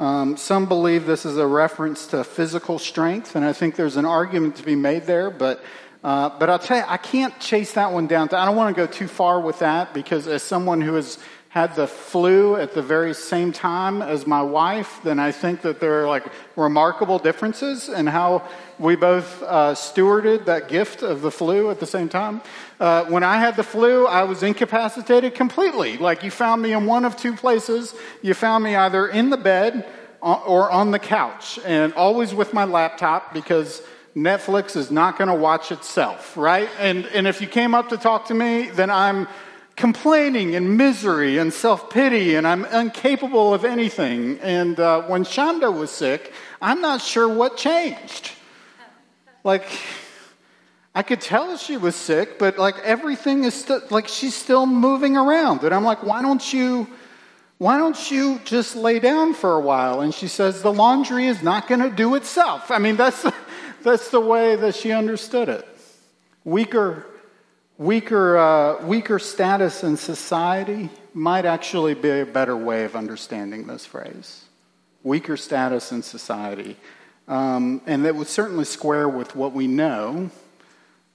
Um, 0.01 0.39
some 0.39 0.65
believe 0.65 1.05
this 1.05 1.27
is 1.27 1.37
a 1.37 1.47
reference 1.47 2.07
to 2.07 2.25
physical 2.25 2.79
strength, 2.79 3.37
and 3.37 3.45
I 3.45 3.53
think 3.53 3.77
there's 3.77 3.99
an 3.99 4.07
argument 4.07 4.57
to 4.57 4.63
be 4.63 4.75
made 4.75 5.03
there, 5.03 5.29
but, 5.29 5.63
uh, 6.03 6.31
but 6.39 6.49
I'll 6.49 6.59
tell 6.59 6.79
you, 6.79 6.85
I 6.89 6.97
can't 6.97 7.39
chase 7.39 7.73
that 7.75 7.93
one 7.93 8.07
down. 8.07 8.31
I 8.33 8.47
don't 8.47 8.57
want 8.57 8.75
to 8.75 8.87
go 8.87 8.91
too 8.91 9.09
far 9.09 9.39
with 9.39 9.59
that 9.59 9.93
because, 9.93 10.27
as 10.27 10.43
someone 10.43 10.81
who 10.81 10.95
has 10.95 11.19
had 11.55 11.77
the 11.77 11.87
flu 11.87 12.57
at 12.57 12.75
the 12.75 12.83
very 12.83 13.15
same 13.15 13.53
time 13.53 14.03
as 14.03 14.27
my 14.27 14.43
wife, 14.43 14.99
then 15.05 15.21
I 15.21 15.31
think 15.31 15.63
that 15.63 15.79
there 15.79 16.03
are 16.03 16.09
like 16.09 16.25
remarkable 16.57 17.21
differences 17.21 17.89
in 17.89 18.09
how 18.09 18.43
we 18.81 18.97
both 18.97 19.41
uh, 19.45 19.73
stewarded 19.73 20.47
that 20.47 20.67
gift 20.67 21.05
of 21.05 21.23
the 21.23 21.31
flu 21.31 21.71
at 21.71 21.79
the 21.79 21.87
same 21.87 22.09
time. 22.09 22.41
Uh, 22.81 23.05
when 23.05 23.23
I 23.23 23.37
had 23.37 23.55
the 23.55 23.63
flu, 23.63 24.05
I 24.05 24.25
was 24.25 24.43
incapacitated 24.43 25.37
completely. 25.37 25.97
Like 25.97 26.25
you 26.25 26.33
found 26.33 26.61
me 26.61 26.73
in 26.73 26.87
one 26.87 27.05
of 27.05 27.17
two 27.17 27.37
places. 27.37 27.95
You 28.21 28.35
found 28.35 28.65
me 28.65 28.75
either 28.75 29.07
in 29.07 29.31
the 29.31 29.37
bed 29.37 29.87
or 30.21 30.69
on 30.73 30.91
the 30.91 30.99
couch, 30.99 31.61
and 31.65 31.93
always 31.95 32.35
with 32.35 32.53
my 32.53 32.65
laptop 32.65 33.33
because 33.33 33.81
Netflix 34.17 34.75
is 34.75 34.91
not 34.91 35.19
going 35.19 35.29
to 35.29 35.35
watch 35.37 35.71
itself, 35.71 36.37
right? 36.37 36.69
And, 36.81 37.07
and 37.07 37.29
if 37.29 37.41
you 37.41 37.47
came 37.47 37.77
up 37.77 37.91
to 37.91 37.97
talk 37.97 38.27
to 38.27 38.35
me, 38.35 38.71
then 38.71 38.91
I'm 38.91 39.29
complaining 39.77 40.55
and 40.55 40.77
misery 40.77 41.39
and 41.39 41.53
self 41.53 41.91
pity, 41.91 42.35
and 42.37 42.47
I'm 42.47 42.65
incapable 42.67 43.53
of 43.53 43.65
anything. 43.65 44.39
And 44.41 44.79
uh, 44.79 45.03
when 45.03 45.25
Shonda 45.25 45.77
was 45.77 45.91
sick, 45.91 46.33
I'm 46.61 46.81
not 46.81 47.01
sure 47.01 47.29
what 47.29 47.57
changed. 47.57 48.31
Like, 49.43 49.67
I 50.95 51.03
could 51.03 51.21
tell 51.21 51.57
she 51.57 51.77
was 51.77 51.97
sick, 51.97 52.39
but 52.39 52.57
like 52.57 52.79
everything 52.79 53.45
is 53.45 53.55
still, 53.55 53.83
like 53.91 54.09
she's 54.09 54.35
still 54.35 54.65
moving 54.65 55.17
around. 55.17 55.65
And 55.65 55.75
I'm 55.75 55.85
like, 55.85 56.03
why 56.05 56.23
don't 56.23 56.53
you, 56.53 56.87
why 57.59 57.79
don't 57.79 58.11
you 58.11 58.41
just 58.45 58.77
lay 58.77 59.01
down 59.01 59.35
for 59.35 59.55
a 59.55 59.61
while? 59.61 60.03
And 60.03 60.15
she 60.15 60.29
says, 60.29 60.63
the 60.63 60.73
laundry 60.73 61.27
is 61.27 61.43
not 61.43 61.67
going 61.67 61.81
to 61.81 61.91
do 61.91 62.15
itself. 62.15 62.71
I 62.71 62.79
mean, 62.79 62.97
that's, 62.97 63.27
that's 63.83 64.11
the 64.11 64.21
way 64.21 64.55
that 64.55 64.77
she 64.77 64.93
understood 64.93 65.49
it. 65.49 65.67
Weaker 66.45 67.07
Weaker, 67.77 68.37
uh, 68.37 68.87
weaker 68.87 69.19
status 69.19 69.83
in 69.83 69.97
society 69.97 70.91
might 71.13 71.45
actually 71.45 71.95
be 71.95 72.21
a 72.21 72.27
better 72.27 72.57
way 72.57 72.85
of 72.85 72.95
understanding 72.95 73.67
this 73.67 73.85
phrase. 73.85 74.45
Weaker 75.03 75.37
status 75.37 75.91
in 75.91 76.03
society. 76.03 76.77
Um, 77.27 77.81
and 77.87 78.05
that 78.05 78.15
would 78.15 78.29
certainly 78.29 78.65
square 78.65 79.09
with 79.09 79.35
what 79.35 79.55
we 79.55 79.67
know 79.67 80.31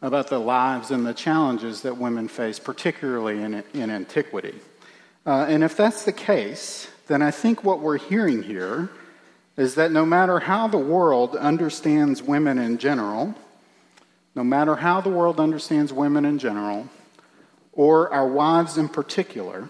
about 0.01 0.27
the 0.27 0.39
lives 0.39 0.91
and 0.91 1.05
the 1.05 1.13
challenges 1.13 1.83
that 1.83 1.97
women 1.97 2.27
face, 2.27 2.59
particularly 2.59 3.41
in, 3.41 3.63
in 3.73 3.89
antiquity. 3.89 4.55
Uh, 5.25 5.45
and 5.47 5.63
if 5.63 5.77
that's 5.77 6.03
the 6.03 6.11
case, 6.11 6.89
then 7.07 7.21
I 7.21 7.31
think 7.31 7.63
what 7.63 7.79
we're 7.79 7.97
hearing 7.97 8.43
here 8.43 8.89
is 9.55 9.75
that 9.75 9.91
no 9.91 10.05
matter 10.05 10.39
how 10.39 10.67
the 10.67 10.77
world 10.77 11.37
understands 11.37 12.21
women 12.21 12.57
in 12.57 12.77
general, 12.79 13.33
no 14.35 14.43
matter 14.43 14.75
how 14.75 15.01
the 15.01 15.09
world 15.09 15.39
understands 15.39 15.91
women 15.91 16.25
in 16.25 16.39
general, 16.39 16.87
or 17.73 18.11
our 18.13 18.27
wives 18.27 18.77
in 18.77 18.89
particular, 18.89 19.69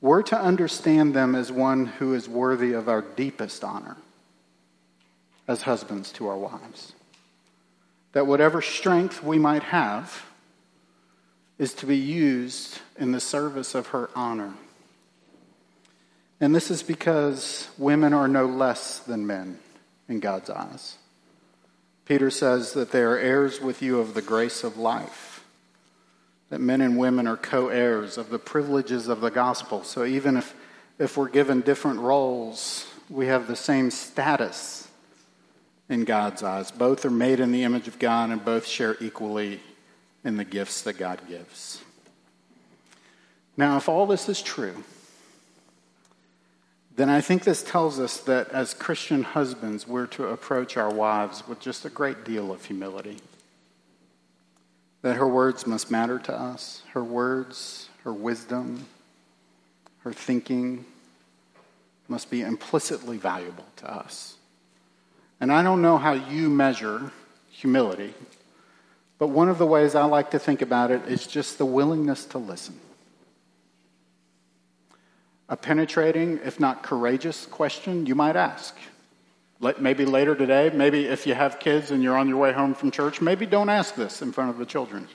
we're 0.00 0.22
to 0.22 0.38
understand 0.38 1.14
them 1.14 1.34
as 1.34 1.52
one 1.52 1.86
who 1.86 2.14
is 2.14 2.28
worthy 2.28 2.72
of 2.72 2.88
our 2.88 3.02
deepest 3.02 3.62
honor 3.62 3.96
as 5.46 5.62
husbands 5.62 6.12
to 6.12 6.28
our 6.28 6.38
wives. 6.38 6.92
That 8.12 8.26
whatever 8.26 8.62
strength 8.62 9.22
we 9.22 9.38
might 9.38 9.64
have 9.64 10.24
is 11.58 11.74
to 11.74 11.86
be 11.86 11.96
used 11.96 12.78
in 12.98 13.12
the 13.12 13.20
service 13.20 13.74
of 13.74 13.88
her 13.88 14.08
honor. 14.16 14.54
And 16.40 16.54
this 16.54 16.70
is 16.70 16.82
because 16.82 17.68
women 17.76 18.14
are 18.14 18.28
no 18.28 18.46
less 18.46 19.00
than 19.00 19.26
men 19.26 19.58
in 20.08 20.20
God's 20.20 20.48
eyes. 20.48 20.96
Peter 22.10 22.28
says 22.28 22.72
that 22.72 22.90
they 22.90 23.02
are 23.02 23.16
heirs 23.16 23.60
with 23.60 23.80
you 23.80 24.00
of 24.00 24.14
the 24.14 24.20
grace 24.20 24.64
of 24.64 24.76
life, 24.76 25.44
that 26.48 26.60
men 26.60 26.80
and 26.80 26.98
women 26.98 27.28
are 27.28 27.36
co 27.36 27.68
heirs 27.68 28.18
of 28.18 28.30
the 28.30 28.38
privileges 28.40 29.06
of 29.06 29.20
the 29.20 29.30
gospel. 29.30 29.84
So 29.84 30.04
even 30.04 30.36
if, 30.36 30.52
if 30.98 31.16
we're 31.16 31.28
given 31.28 31.60
different 31.60 32.00
roles, 32.00 32.92
we 33.08 33.26
have 33.26 33.46
the 33.46 33.54
same 33.54 33.92
status 33.92 34.88
in 35.88 36.02
God's 36.02 36.42
eyes. 36.42 36.72
Both 36.72 37.04
are 37.04 37.10
made 37.10 37.38
in 37.38 37.52
the 37.52 37.62
image 37.62 37.86
of 37.86 38.00
God 38.00 38.30
and 38.30 38.44
both 38.44 38.66
share 38.66 38.96
equally 38.98 39.60
in 40.24 40.36
the 40.36 40.44
gifts 40.44 40.82
that 40.82 40.94
God 40.94 41.20
gives. 41.28 41.80
Now, 43.56 43.76
if 43.76 43.88
all 43.88 44.08
this 44.08 44.28
is 44.28 44.42
true, 44.42 44.82
then 47.00 47.08
I 47.08 47.22
think 47.22 47.44
this 47.44 47.62
tells 47.62 47.98
us 47.98 48.18
that 48.24 48.50
as 48.50 48.74
Christian 48.74 49.22
husbands, 49.22 49.88
we're 49.88 50.04
to 50.08 50.26
approach 50.26 50.76
our 50.76 50.92
wives 50.92 51.48
with 51.48 51.58
just 51.58 51.86
a 51.86 51.88
great 51.88 52.26
deal 52.26 52.52
of 52.52 52.62
humility. 52.62 53.16
That 55.00 55.16
her 55.16 55.26
words 55.26 55.66
must 55.66 55.90
matter 55.90 56.18
to 56.18 56.38
us, 56.38 56.82
her 56.92 57.02
words, 57.02 57.88
her 58.04 58.12
wisdom, 58.12 58.86
her 60.00 60.12
thinking 60.12 60.84
must 62.06 62.30
be 62.30 62.42
implicitly 62.42 63.16
valuable 63.16 63.64
to 63.76 63.90
us. 63.90 64.34
And 65.40 65.50
I 65.50 65.62
don't 65.62 65.80
know 65.80 65.96
how 65.96 66.12
you 66.12 66.50
measure 66.50 67.12
humility, 67.50 68.12
but 69.18 69.28
one 69.28 69.48
of 69.48 69.56
the 69.56 69.64
ways 69.64 69.94
I 69.94 70.04
like 70.04 70.32
to 70.32 70.38
think 70.38 70.60
about 70.60 70.90
it 70.90 71.06
is 71.08 71.26
just 71.26 71.56
the 71.56 71.64
willingness 71.64 72.26
to 72.26 72.38
listen 72.38 72.78
a 75.50 75.56
penetrating, 75.56 76.38
if 76.44 76.58
not 76.58 76.82
courageous, 76.82 77.44
question 77.44 78.06
you 78.06 78.14
might 78.14 78.36
ask. 78.36 78.74
Maybe 79.78 80.06
later 80.06 80.34
today, 80.34 80.70
maybe 80.72 81.04
if 81.04 81.26
you 81.26 81.34
have 81.34 81.58
kids 81.58 81.90
and 81.90 82.02
you're 82.02 82.16
on 82.16 82.28
your 82.28 82.38
way 82.38 82.52
home 82.52 82.72
from 82.72 82.90
church, 82.90 83.20
maybe 83.20 83.44
don't 83.44 83.68
ask 83.68 83.94
this 83.94 84.22
in 84.22 84.32
front 84.32 84.48
of 84.48 84.56
the 84.56 84.64
children. 84.64 85.06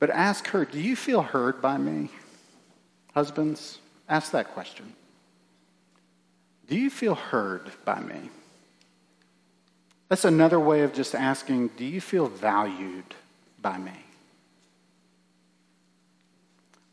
But 0.00 0.10
ask 0.10 0.48
her, 0.48 0.66
do 0.66 0.78
you 0.78 0.96
feel 0.96 1.22
heard 1.22 1.62
by 1.62 1.78
me? 1.78 2.10
Husbands, 3.14 3.78
ask 4.08 4.32
that 4.32 4.52
question. 4.52 4.92
Do 6.68 6.76
you 6.76 6.90
feel 6.90 7.14
heard 7.14 7.70
by 7.84 8.00
me? 8.00 8.30
That's 10.08 10.24
another 10.24 10.60
way 10.60 10.82
of 10.82 10.92
just 10.92 11.14
asking, 11.14 11.68
do 11.76 11.84
you 11.84 12.00
feel 12.00 12.26
valued 12.26 13.14
by 13.62 13.78
me? 13.78 13.92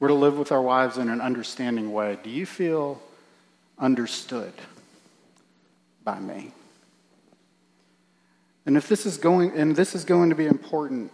We're 0.02 0.10
to 0.10 0.16
live 0.16 0.38
with 0.38 0.52
our 0.52 0.62
wives 0.62 0.98
in 0.98 1.10
an 1.10 1.22
understanding 1.22 1.94
way. 1.94 2.18
Do 2.24 2.32
you 2.32 2.48
feel 2.48 3.00
understood 3.78 4.52
by 6.04 6.20
me? 6.20 6.52
And 8.66 8.76
if 8.76 8.90
this 8.90 9.06
is 9.06 9.18
going 9.18 9.52
and 9.52 9.76
this 9.76 9.94
is 9.94 10.04
going 10.04 10.30
to 10.32 10.36
be 10.36 10.48
important 10.48 11.12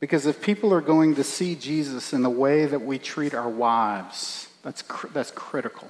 Because 0.00 0.26
if 0.26 0.42
people 0.42 0.74
are 0.74 0.80
going 0.80 1.14
to 1.14 1.24
see 1.24 1.54
Jesus 1.54 2.12
in 2.12 2.22
the 2.22 2.30
way 2.30 2.66
that 2.66 2.82
we 2.82 2.98
treat 2.98 3.34
our 3.34 3.48
wives, 3.48 4.48
that's, 4.62 4.82
that's 5.12 5.30
critical. 5.30 5.88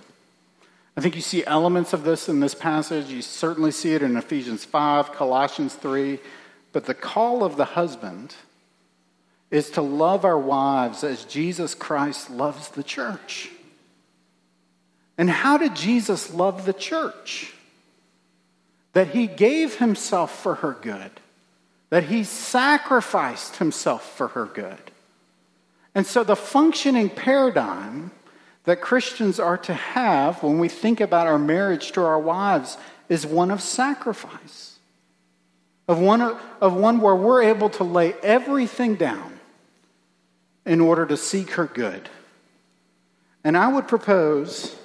I 0.97 1.01
think 1.01 1.17
you 1.17 1.23
see 1.23 1.45
elements 1.45 1.93
of 1.93 2.05
this 2.05 2.29
in 2.29 2.41
this 2.41 2.55
passage. 2.55 3.09
You 3.09 3.21
certainly 3.23 3.73
see 3.73 3.95
it 3.95 4.03
in 4.03 4.17
Ephesians 4.17 4.65
5, 4.65 5.13
Colossians 5.13 5.75
3. 5.75 6.19
But 6.73 6.85
the 6.85 6.95
call 6.95 7.43
of 7.43 7.57
the 7.57 7.65
husband 7.65 8.35
is 9.51 9.71
to 9.71 9.83
love 9.83 10.25
our 10.25 10.39
wives 10.39 11.05
as 11.05 11.25
Jesus 11.25 11.75
Christ 11.75 12.31
loves 12.31 12.69
the 12.71 12.83
church. 12.83 13.51
And 15.19 15.31
how 15.31 15.57
did 15.57 15.75
Jesus 15.77 16.35
love 16.35 16.67
the 16.67 16.73
church? 16.73 17.53
That 18.93 19.09
he 19.09 19.27
gave 19.27 19.77
himself 19.77 20.43
for 20.43 20.57
her 20.57 20.77
good, 20.81 21.11
that 21.91 22.05
he 22.05 22.25
sacrificed 22.25 23.57
himself 23.57 24.17
for 24.17 24.29
her 24.29 24.47
good. 24.47 24.79
And 25.95 26.07
so 26.07 26.25
the 26.25 26.37
functioning 26.37 27.09
paradigm 27.09 28.11
that 28.65 28.81
Christians 28.81 29.39
are 29.39 29.59
to 29.59 29.73
have 29.73 30.43
when 30.43 30.59
we 30.59 30.69
think 30.69 31.01
about 31.01 31.27
our 31.27 31.39
marriage 31.39 31.93
to 31.93 32.03
our 32.03 32.19
wives 32.19 32.77
is 33.09 33.25
one 33.25 33.51
of 33.51 33.63
sacrifice, 33.63 34.79
of 35.87 36.01
one, 36.01 36.21
of 36.61 36.75
one 36.75 37.01
where 37.01 37.15
we're 37.15 37.45
able 37.45 37.71
to 37.71 37.85
lay 37.85 38.13
everything 38.23 38.97
down 38.97 39.36
in 40.67 40.81
order 40.81 41.07
to 41.07 41.17
seek 41.17 41.53
her 41.53 41.67
good. 41.67 42.09
And 43.45 43.57
I 43.57 43.69
would 43.69 43.87
propose 43.87 44.77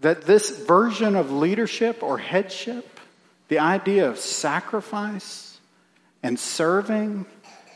that 0.00 0.22
this 0.22 0.50
version 0.50 1.14
of 1.14 1.30
leadership 1.30 2.02
or 2.02 2.18
headship, 2.18 3.00
the 3.48 3.60
idea 3.60 4.10
of 4.10 4.18
sacrifice 4.18 5.58
and 6.22 6.38
serving, 6.38 7.24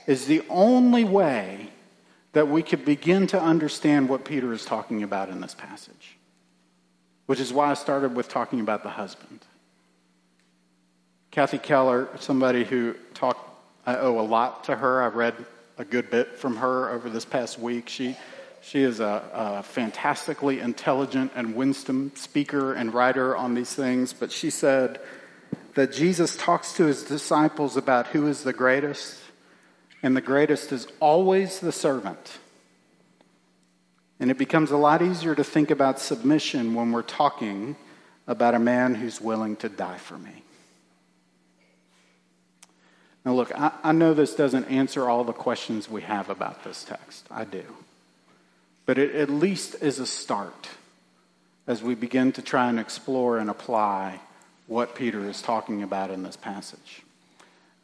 is 0.07 0.26
the 0.26 0.42
only 0.50 1.04
way 1.04 1.71
that 2.33 2.49
we 2.49 2.62
could 2.62 2.85
begin 2.85 3.26
to 3.28 3.40
understand 3.40 4.09
what 4.09 4.25
Peter 4.25 4.52
is 4.52 4.64
talking 4.64 5.02
about 5.02 5.28
in 5.28 5.40
this 5.40 5.54
passage. 5.54 6.16
Which 7.26 7.40
is 7.40 7.52
why 7.52 7.71
I 7.71 7.75
started 7.75 8.16
with 8.16 8.28
talking 8.28 8.61
about 8.61 8.83
the 8.83 8.90
husband. 8.90 9.40
Kathy 11.30 11.59
Keller, 11.59 12.09
somebody 12.18 12.64
who 12.64 12.95
talked, 13.14 13.49
I 13.87 13.97
owe 13.97 14.18
a 14.18 14.23
lot 14.23 14.64
to 14.64 14.76
her. 14.76 15.02
I 15.02 15.07
read 15.09 15.35
a 15.79 15.85
good 15.85 16.11
bit 16.11 16.37
from 16.37 16.57
her 16.57 16.91
over 16.91 17.09
this 17.09 17.25
past 17.25 17.59
week. 17.59 17.89
She, 17.89 18.17
she 18.61 18.83
is 18.83 18.99
a, 18.99 19.23
a 19.33 19.63
fantastically 19.63 20.59
intelligent 20.59 21.31
and 21.37 21.55
winsome 21.55 22.11
speaker 22.17 22.75
and 22.75 22.93
writer 22.93 23.37
on 23.37 23.55
these 23.55 23.73
things, 23.73 24.13
but 24.13 24.33
she 24.33 24.51
said 24.51 25.01
that 25.75 25.93
Jesus 25.93 26.37
talks 26.37 26.73
to 26.75 26.87
his 26.87 27.05
disciples 27.05 27.77
about 27.77 28.09
who 28.09 28.27
is 28.27 28.43
the 28.43 28.53
greatest, 28.53 29.19
and 30.03 30.17
the 30.17 30.21
greatest 30.21 30.73
is 30.73 30.89
always 30.99 31.61
the 31.61 31.71
servant. 31.71 32.39
And 34.19 34.33
it 34.33 34.39
becomes 34.39 34.73
a 34.73 34.77
lot 34.77 35.01
easier 35.01 35.37
to 35.37 35.45
think 35.45 35.71
about 35.71 36.01
submission 36.01 36.75
when 36.75 36.91
we're 36.91 37.03
talking 37.03 37.77
about 38.27 38.55
a 38.55 38.59
man 38.59 38.97
who's 38.97 39.21
willing 39.21 39.55
to 39.57 39.69
die 39.69 39.99
for 39.99 40.19
me. 40.19 40.43
Now, 43.29 43.35
look, 43.35 43.53
I, 43.55 43.73
I, 43.85 43.93
know 43.93 44.15
this 44.15 44.35
doesn't 44.35 44.65
answer 44.71 45.07
all 45.07 45.23
the 45.23 45.35
questions 45.35 45.91
we 45.91 46.01
have 46.01 46.31
about 46.31 46.65
this 46.65 46.83
text. 46.83 47.27
I 47.31 47.45
do. 47.45 47.63
But 48.87 48.97
it 48.97 49.15
at 49.15 49.29
least 49.29 49.83
is 49.83 49.99
a 49.99 50.07
start 50.07 50.71
as 51.67 51.83
we 51.83 51.95
begin 51.95 52.33
to 52.33 52.41
try 52.41 52.71
and 52.71 52.81
explore 52.81 53.37
and 53.37 53.51
apply 53.51 54.21
what 54.67 54.95
Peter 54.95 55.29
is 55.29 55.43
talking 55.43 55.83
about 55.83 56.11
in 56.11 56.23
this 56.23 56.37
passage. 56.37 57.03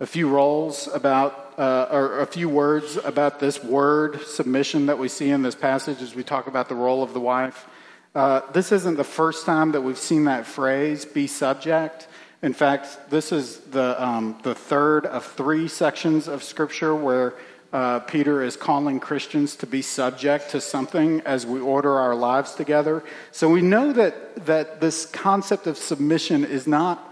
A 0.00 0.06
few 0.06 0.30
roles 0.30 0.88
about, 0.94 1.52
uh, 1.58 1.88
or 1.90 2.20
a 2.20 2.26
few 2.26 2.48
words 2.48 2.96
about 3.04 3.38
this 3.38 3.62
word 3.62 4.22
submission 4.22 4.86
that 4.86 4.98
we 4.98 5.08
see 5.08 5.28
in 5.28 5.42
this 5.42 5.54
passage 5.54 6.00
as 6.00 6.14
we 6.14 6.22
talk 6.22 6.46
about 6.46 6.70
the 6.70 6.74
role 6.74 7.02
of 7.02 7.12
the 7.12 7.20
wife. 7.20 7.66
Uh, 8.14 8.40
this 8.52 8.72
isn't 8.72 8.96
the 8.96 9.04
first 9.04 9.44
time 9.44 9.72
that 9.72 9.82
we've 9.82 9.98
seen 9.98 10.24
that 10.24 10.46
phrase, 10.46 11.04
be 11.04 11.26
subject. 11.26 12.08
In 12.44 12.52
fact, 12.52 13.08
this 13.08 13.32
is 13.32 13.56
the, 13.60 13.96
um, 14.04 14.38
the 14.42 14.54
third 14.54 15.06
of 15.06 15.24
three 15.24 15.66
sections 15.66 16.28
of 16.28 16.42
Scripture 16.42 16.94
where 16.94 17.32
uh, 17.72 18.00
Peter 18.00 18.42
is 18.42 18.54
calling 18.54 19.00
Christians 19.00 19.56
to 19.56 19.66
be 19.66 19.80
subject 19.80 20.50
to 20.50 20.60
something 20.60 21.22
as 21.22 21.46
we 21.46 21.58
order 21.58 21.98
our 21.98 22.14
lives 22.14 22.54
together. 22.54 23.02
So 23.32 23.48
we 23.48 23.62
know 23.62 23.94
that, 23.94 24.44
that 24.44 24.82
this 24.82 25.06
concept 25.06 25.66
of 25.66 25.78
submission 25.78 26.44
is 26.44 26.66
not 26.66 27.02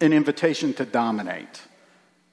an 0.00 0.14
invitation 0.14 0.72
to 0.72 0.86
dominate. 0.86 1.60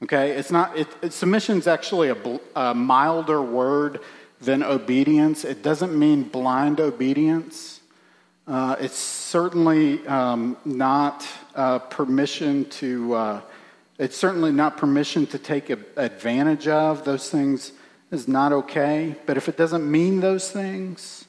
Okay? 0.02 0.32
It's 0.32 0.50
not, 0.50 0.78
it, 0.78 0.88
it, 1.02 1.12
submission 1.12 1.58
is 1.58 1.68
actually 1.68 2.08
a, 2.08 2.40
a 2.56 2.74
milder 2.74 3.42
word 3.42 4.00
than 4.40 4.64
obedience. 4.64 5.44
It 5.44 5.62
doesn't 5.62 6.00
mean 6.00 6.24
blind 6.24 6.80
obedience. 6.80 7.81
Uh, 8.48 8.76
it's 8.80 8.98
certainly 8.98 10.06
um, 10.08 10.58
not 10.66 11.26
uh, 11.56 11.80
permission 11.80 12.66
to, 12.70 13.14
uh, 13.14 13.42
it's 14.00 14.18
certainly 14.18 14.52
not 14.52 14.78
permission 14.78 15.28
to 15.28 15.38
take 15.38 15.70
a, 15.70 15.78
advantage 15.96 16.68
of. 16.68 17.06
Those 17.06 17.30
things 17.30 17.72
is 18.12 18.28
not 18.28 18.52
okay. 18.52 19.16
But 19.26 19.38
if 19.38 19.48
it 19.48 19.58
doesn't 19.58 19.90
mean 19.90 20.20
those 20.20 20.50
things, 20.50 21.26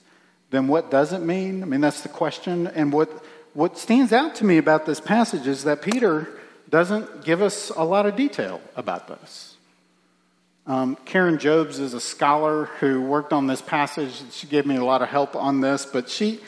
then 0.50 0.68
what 0.68 0.90
does 0.90 1.12
it 1.12 1.20
mean? 1.20 1.62
I 1.62 1.66
mean, 1.66 1.80
that's 1.80 2.00
the 2.00 2.08
question. 2.08 2.66
And 2.66 2.92
what, 2.92 3.10
what 3.54 3.78
stands 3.78 4.12
out 4.12 4.34
to 4.36 4.44
me 4.44 4.58
about 4.58 4.86
this 4.86 5.00
passage 5.00 5.46
is 5.46 5.64
that 5.64 5.82
Peter 5.82 6.28
doesn't 6.70 7.24
give 7.24 7.42
us 7.42 7.70
a 7.70 7.84
lot 7.84 8.06
of 8.06 8.16
detail 8.16 8.60
about 8.74 9.06
this. 9.06 9.56
Um, 10.66 10.96
Karen 11.04 11.38
Jobes 11.38 11.78
is 11.78 11.92
a 11.92 12.00
scholar 12.00 12.66
who 12.80 13.02
worked 13.02 13.32
on 13.32 13.48
this 13.48 13.60
passage. 13.60 14.22
She 14.30 14.46
gave 14.46 14.64
me 14.64 14.76
a 14.76 14.84
lot 14.84 15.02
of 15.02 15.08
help 15.08 15.34
on 15.34 15.60
this, 15.60 15.84
but 15.84 16.08
she, 16.08 16.40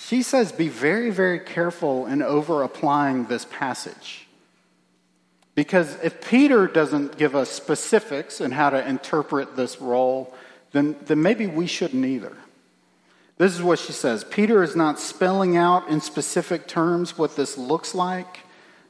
she 0.00 0.22
says, 0.22 0.52
be 0.52 0.68
very, 0.68 1.10
very 1.10 1.40
careful 1.40 2.06
in 2.06 2.22
over 2.22 2.62
applying 2.62 3.26
this 3.26 3.44
passage. 3.46 4.28
Because 5.56 5.98
if 6.04 6.26
Peter 6.28 6.68
doesn't 6.68 7.18
give 7.18 7.34
us 7.34 7.50
specifics 7.50 8.40
in 8.40 8.52
how 8.52 8.70
to 8.70 8.88
interpret 8.88 9.56
this 9.56 9.80
role, 9.80 10.32
then, 10.70 10.94
then 11.06 11.20
maybe 11.20 11.48
we 11.48 11.66
shouldn't 11.66 12.04
either. 12.04 12.36
This 13.38 13.54
is 13.54 13.62
what 13.62 13.80
she 13.80 13.92
says 13.92 14.24
Peter 14.24 14.62
is 14.62 14.76
not 14.76 15.00
spelling 15.00 15.56
out 15.56 15.88
in 15.88 16.00
specific 16.00 16.68
terms 16.68 17.18
what 17.18 17.34
this 17.34 17.58
looks 17.58 17.94
like. 17.94 18.40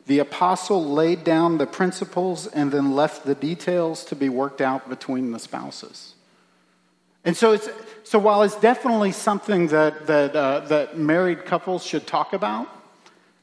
The 0.07 0.19
apostle 0.19 0.85
laid 0.85 1.25
down 1.25 1.57
the 1.57 1.67
principles 1.67 2.47
and 2.47 2.71
then 2.71 2.95
left 2.95 3.25
the 3.25 3.35
details 3.35 4.05
to 4.07 4.17
be 4.17 4.29
worked 4.29 4.61
out 4.61 4.89
between 4.89 5.33
the 5.33 5.39
spouses. 5.39 6.15
And 7.25 7.37
so, 7.37 7.53
it's, 7.53 7.69
so 8.05 8.19
while 8.19 8.43
it's 8.43 8.57
definitely 8.57 9.13
something 9.13 9.69
that, 9.69 10.07
that, 10.07 10.35
uh, 10.35 10.61
that 10.61 10.97
married 10.97 11.45
couples 11.45 11.85
should 11.85 12.07
talk 12.07 12.33
about 12.33 12.69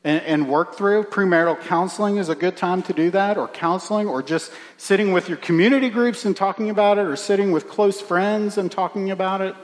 and, 0.03 0.23
and 0.23 0.49
work 0.49 0.75
through, 0.75 1.03
premarital 1.05 1.61
counseling 1.61 2.17
is 2.17 2.29
a 2.29 2.35
good 2.35 2.57
time 2.57 2.81
to 2.83 2.93
do 2.93 3.11
that, 3.11 3.37
or 3.37 3.47
counseling, 3.47 4.07
or 4.07 4.23
just 4.23 4.51
sitting 4.77 5.11
with 5.11 5.27
your 5.27 5.37
community 5.37 5.89
groups 5.89 6.25
and 6.25 6.35
talking 6.35 6.69
about 6.69 6.97
it, 6.97 7.05
or 7.05 7.15
sitting 7.15 7.51
with 7.51 7.67
close 7.67 7.99
friends 7.99 8.57
and 8.57 8.71
talking 8.71 9.11
about 9.11 9.41
it. 9.41 9.55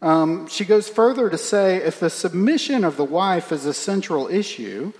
Um, 0.00 0.46
she 0.46 0.64
goes 0.64 0.88
further 0.88 1.28
to 1.28 1.38
say 1.38 1.78
if 1.78 1.98
the 1.98 2.10
submission 2.10 2.84
of 2.84 2.96
the 2.96 3.04
wife 3.04 3.50
is 3.50 3.66
a 3.66 3.74
central 3.74 4.28
issue, 4.28 4.92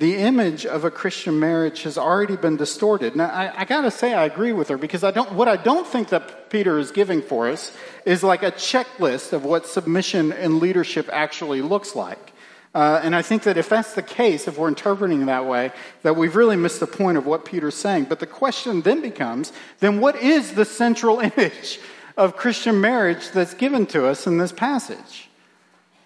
the 0.00 0.16
image 0.16 0.64
of 0.64 0.86
a 0.86 0.90
Christian 0.90 1.38
marriage 1.38 1.82
has 1.82 1.98
already 1.98 2.34
been 2.34 2.56
distorted. 2.56 3.14
Now, 3.14 3.26
I, 3.26 3.60
I 3.60 3.64
got 3.66 3.82
to 3.82 3.90
say, 3.90 4.14
I 4.14 4.24
agree 4.24 4.52
with 4.52 4.68
her 4.68 4.78
because 4.78 5.04
I 5.04 5.10
don't, 5.10 5.32
what 5.32 5.46
I 5.46 5.56
don't 5.56 5.86
think 5.86 6.08
that 6.08 6.48
Peter 6.48 6.78
is 6.78 6.90
giving 6.90 7.20
for 7.20 7.48
us 7.48 7.70
is 8.06 8.22
like 8.22 8.42
a 8.42 8.50
checklist 8.50 9.34
of 9.34 9.44
what 9.44 9.66
submission 9.66 10.32
and 10.32 10.58
leadership 10.58 11.10
actually 11.12 11.60
looks 11.60 11.94
like. 11.94 12.32
Uh, 12.74 12.98
and 13.02 13.14
I 13.14 13.20
think 13.20 13.42
that 13.42 13.58
if 13.58 13.68
that's 13.68 13.92
the 13.92 14.02
case, 14.02 14.48
if 14.48 14.56
we're 14.56 14.68
interpreting 14.68 15.26
that 15.26 15.44
way, 15.44 15.70
that 16.00 16.16
we've 16.16 16.34
really 16.34 16.56
missed 16.56 16.80
the 16.80 16.86
point 16.86 17.18
of 17.18 17.26
what 17.26 17.44
Peter's 17.44 17.74
saying. 17.74 18.04
But 18.04 18.20
the 18.20 18.26
question 18.26 18.80
then 18.80 19.02
becomes 19.02 19.52
then 19.80 20.00
what 20.00 20.16
is 20.16 20.54
the 20.54 20.64
central 20.64 21.20
image 21.36 21.78
of 22.16 22.36
Christian 22.36 22.80
marriage 22.80 23.32
that's 23.32 23.52
given 23.52 23.84
to 23.86 24.06
us 24.06 24.26
in 24.26 24.38
this 24.38 24.52
passage? 24.52 25.29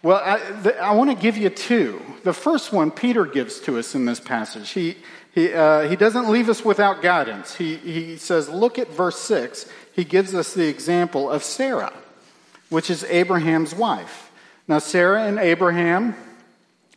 Well, 0.04 0.20
I, 0.22 0.70
I 0.82 0.94
want 0.94 1.08
to 1.08 1.16
give 1.16 1.38
you 1.38 1.48
two. 1.48 1.98
The 2.24 2.34
first 2.34 2.74
one 2.74 2.90
Peter 2.90 3.24
gives 3.24 3.58
to 3.60 3.78
us 3.78 3.94
in 3.94 4.04
this 4.04 4.20
passage. 4.20 4.68
He, 4.68 4.98
he, 5.34 5.50
uh, 5.50 5.88
he 5.88 5.96
doesn't 5.96 6.28
leave 6.28 6.50
us 6.50 6.62
without 6.62 7.00
guidance. 7.00 7.54
He, 7.54 7.76
he 7.76 8.18
says, 8.18 8.50
look 8.50 8.78
at 8.78 8.88
verse 8.88 9.18
6. 9.20 9.66
He 9.94 10.04
gives 10.04 10.34
us 10.34 10.52
the 10.52 10.68
example 10.68 11.30
of 11.30 11.42
Sarah, 11.42 11.94
which 12.68 12.90
is 12.90 13.02
Abraham's 13.04 13.74
wife. 13.74 14.30
Now, 14.68 14.78
Sarah 14.78 15.24
and 15.24 15.38
Abraham, 15.38 16.14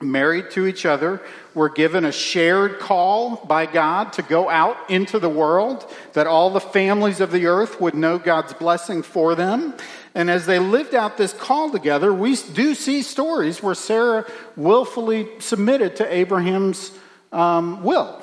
married 0.02 0.52
to 0.52 0.68
each 0.68 0.86
other, 0.86 1.22
were 1.54 1.70
given 1.70 2.06
a 2.06 2.12
shared 2.12 2.80
call 2.80 3.38
by 3.38 3.66
God 3.66 4.14
to 4.14 4.22
go 4.22 4.50
out 4.50 4.78
into 4.90 5.20
the 5.20 5.30
world, 5.30 5.90
that 6.14 6.28
all 6.28 6.50
the 6.52 6.60
families 6.60 7.20
of 7.20 7.32
the 7.32 7.48
earth 7.48 7.82
would 7.82 7.96
know 7.96 8.20
God's 8.20 8.54
blessing 8.54 9.02
for 9.02 9.34
them. 9.36 9.74
And 10.14 10.30
as 10.30 10.46
they 10.46 10.60
lived 10.60 10.96
out 10.96 11.18
this 11.18 11.34
call 11.34 11.72
together, 11.72 12.14
we 12.14 12.36
do 12.36 12.76
see 12.76 13.02
stories 13.02 13.62
where 13.62 13.76
Sarah 13.76 14.26
willfully 14.56 15.28
submitted 15.40 15.96
to 15.98 16.14
Abraham's 16.14 16.92
um, 17.32 17.84
will. 17.84 18.22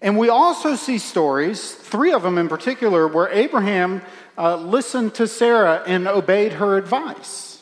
And 0.00 0.16
we 0.16 0.28
also 0.28 0.76
see 0.76 0.98
stories, 0.98 1.74
three 1.74 2.12
of 2.12 2.22
them 2.22 2.38
in 2.38 2.48
particular, 2.48 3.08
where 3.08 3.28
Abraham 3.30 4.02
uh, 4.36 4.56
listened 4.56 5.14
to 5.14 5.26
Sarah 5.26 5.82
and 5.86 6.06
obeyed 6.06 6.52
her 6.54 6.76
advice. 6.76 7.60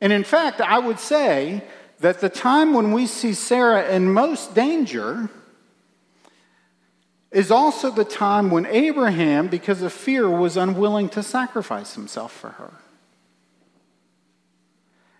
And 0.00 0.12
in 0.12 0.24
fact, 0.24 0.60
I 0.60 0.80
would 0.80 0.98
say 0.98 1.62
that 2.02 2.20
the 2.20 2.28
time 2.28 2.74
when 2.74 2.92
we 2.92 3.06
see 3.06 3.32
Sarah 3.32 3.88
in 3.88 4.12
most 4.12 4.56
danger 4.56 5.30
is 7.30 7.50
also 7.50 7.90
the 7.90 8.04
time 8.04 8.50
when 8.50 8.66
Abraham, 8.66 9.46
because 9.46 9.82
of 9.82 9.92
fear, 9.92 10.28
was 10.28 10.56
unwilling 10.56 11.08
to 11.10 11.22
sacrifice 11.22 11.94
himself 11.94 12.32
for 12.32 12.50
her. 12.50 12.72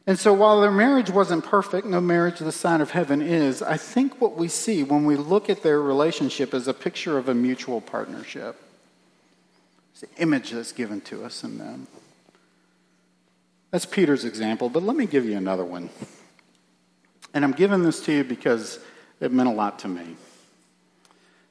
And 0.08 0.18
so, 0.18 0.34
while 0.34 0.60
their 0.60 0.72
marriage 0.72 1.08
wasn't 1.08 1.44
perfect, 1.44 1.86
no 1.86 2.00
marriage 2.00 2.40
the 2.40 2.50
sign 2.50 2.80
of 2.80 2.90
heaven 2.90 3.22
is, 3.22 3.62
I 3.62 3.76
think 3.76 4.20
what 4.20 4.36
we 4.36 4.48
see 4.48 4.82
when 4.82 5.04
we 5.04 5.14
look 5.14 5.48
at 5.48 5.62
their 5.62 5.80
relationship 5.80 6.52
is 6.52 6.66
a 6.66 6.74
picture 6.74 7.16
of 7.16 7.28
a 7.28 7.34
mutual 7.34 7.80
partnership. 7.80 8.60
It's 9.92 10.00
the 10.00 10.20
image 10.20 10.50
that's 10.50 10.72
given 10.72 11.00
to 11.02 11.24
us 11.24 11.44
in 11.44 11.58
them. 11.58 11.86
That's 13.70 13.86
Peter's 13.86 14.24
example, 14.24 14.68
but 14.68 14.82
let 14.82 14.96
me 14.96 15.06
give 15.06 15.24
you 15.24 15.36
another 15.36 15.64
one. 15.64 15.88
And 17.34 17.44
I'm 17.44 17.52
giving 17.52 17.82
this 17.82 18.00
to 18.04 18.12
you 18.12 18.24
because 18.24 18.78
it 19.20 19.32
meant 19.32 19.48
a 19.48 19.52
lot 19.52 19.78
to 19.80 19.88
me. 19.88 20.16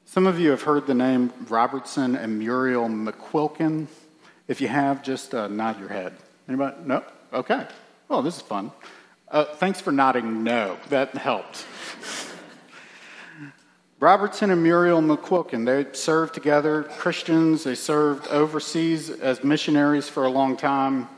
Some 0.04 0.26
of 0.26 0.38
you 0.38 0.50
have 0.50 0.62
heard 0.62 0.86
the 0.86 0.94
name 0.94 1.32
Robertson 1.48 2.16
and 2.16 2.38
Muriel 2.38 2.88
McQuilkin. 2.88 3.86
If 4.46 4.60
you 4.60 4.68
have, 4.68 5.02
just 5.02 5.34
uh, 5.34 5.48
nod 5.48 5.80
your 5.80 5.88
head. 5.88 6.12
Anybody? 6.48 6.76
No? 6.84 7.02
Okay. 7.32 7.66
Oh, 8.10 8.20
this 8.20 8.36
is 8.36 8.42
fun. 8.42 8.70
Uh, 9.30 9.44
thanks 9.44 9.80
for 9.80 9.90
nodding 9.90 10.44
no. 10.44 10.76
That 10.90 11.14
helped. 11.14 11.64
Robertson 14.00 14.50
and 14.50 14.62
Muriel 14.62 15.00
McQuilkin, 15.00 15.64
they 15.64 15.96
served 15.96 16.34
together, 16.34 16.82
Christians. 16.82 17.64
They 17.64 17.74
served 17.74 18.26
overseas 18.28 19.08
as 19.08 19.42
missionaries 19.42 20.08
for 20.08 20.24
a 20.24 20.28
long 20.28 20.56
time. 20.56 21.08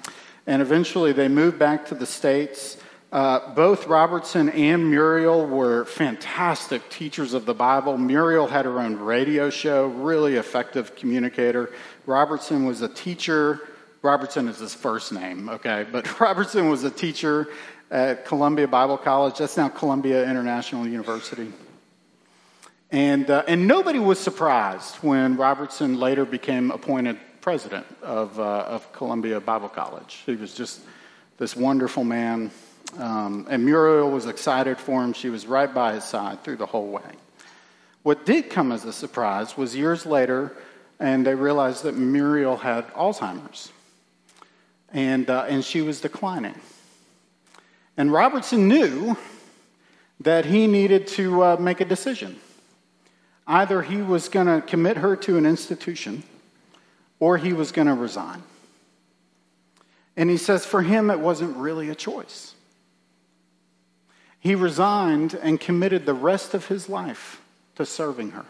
And 0.46 0.62
eventually 0.62 1.12
they 1.12 1.26
moved 1.26 1.58
back 1.58 1.86
to 1.86 1.94
the 1.94 2.06
States. 2.06 2.76
Uh, 3.14 3.54
both 3.54 3.86
Robertson 3.86 4.50
and 4.50 4.90
Muriel 4.90 5.46
were 5.46 5.86
fantastic 5.86 6.86
teachers 6.90 7.32
of 7.32 7.46
the 7.46 7.54
Bible. 7.54 7.96
Muriel 7.96 8.46
had 8.46 8.66
her 8.66 8.80
own 8.80 8.96
radio 8.96 9.48
show, 9.48 9.86
really 9.86 10.34
effective 10.34 10.94
communicator. 10.96 11.72
Robertson 12.04 12.66
was 12.66 12.82
a 12.82 12.88
teacher 12.88 13.68
Robertson 14.04 14.48
is 14.48 14.58
his 14.58 14.74
first 14.74 15.12
name, 15.12 15.48
okay? 15.48 15.86
But 15.90 16.20
Robertson 16.20 16.68
was 16.68 16.84
a 16.84 16.90
teacher 16.90 17.48
at 17.90 18.26
Columbia 18.26 18.68
Bible 18.68 18.98
College. 18.98 19.38
That's 19.38 19.56
now 19.56 19.70
Columbia 19.70 20.28
International 20.28 20.86
University. 20.86 21.50
And, 22.90 23.30
uh, 23.30 23.44
and 23.48 23.66
nobody 23.66 23.98
was 23.98 24.20
surprised 24.20 24.96
when 24.96 25.36
Robertson 25.36 25.98
later 25.98 26.26
became 26.26 26.70
appointed 26.70 27.16
president 27.40 27.86
of, 28.02 28.38
uh, 28.38 28.42
of 28.42 28.92
Columbia 28.92 29.40
Bible 29.40 29.70
College. 29.70 30.22
He 30.26 30.36
was 30.36 30.54
just 30.54 30.82
this 31.38 31.56
wonderful 31.56 32.04
man. 32.04 32.50
Um, 32.98 33.46
and 33.50 33.64
Muriel 33.64 34.10
was 34.10 34.26
excited 34.26 34.78
for 34.78 35.02
him. 35.02 35.12
She 35.12 35.30
was 35.30 35.46
right 35.46 35.72
by 35.72 35.94
his 35.94 36.04
side 36.04 36.44
through 36.44 36.56
the 36.56 36.66
whole 36.66 36.88
way. 36.88 37.02
What 38.02 38.26
did 38.26 38.50
come 38.50 38.70
as 38.70 38.84
a 38.84 38.92
surprise 38.92 39.56
was 39.56 39.74
years 39.74 40.06
later, 40.06 40.52
and 41.00 41.26
they 41.26 41.34
realized 41.34 41.82
that 41.84 41.96
Muriel 41.96 42.56
had 42.56 42.86
Alzheimer's 42.94 43.72
and, 44.94 45.28
uh, 45.28 45.46
and 45.48 45.64
she 45.64 45.82
was 45.82 46.00
declining. 46.00 46.54
And 47.96 48.12
Robertson 48.12 48.68
knew 48.68 49.16
that 50.20 50.46
he 50.46 50.66
needed 50.66 51.08
to 51.08 51.42
uh, 51.42 51.56
make 51.58 51.80
a 51.80 51.84
decision. 51.84 52.38
Either 53.46 53.82
he 53.82 54.00
was 54.00 54.28
going 54.28 54.46
to 54.46 54.62
commit 54.66 54.96
her 54.96 55.16
to 55.16 55.36
an 55.36 55.44
institution 55.44 56.22
or 57.20 57.36
he 57.36 57.52
was 57.52 57.72
going 57.72 57.88
to 57.88 57.94
resign. 57.94 58.42
And 60.16 60.30
he 60.30 60.36
says 60.36 60.64
for 60.64 60.82
him, 60.82 61.10
it 61.10 61.18
wasn't 61.18 61.56
really 61.56 61.90
a 61.90 61.94
choice. 61.94 62.54
He 64.44 64.54
resigned 64.54 65.32
and 65.32 65.58
committed 65.58 66.04
the 66.04 66.12
rest 66.12 66.52
of 66.52 66.66
his 66.66 66.90
life 66.90 67.40
to 67.76 67.86
serving 67.86 68.32
her. 68.32 68.44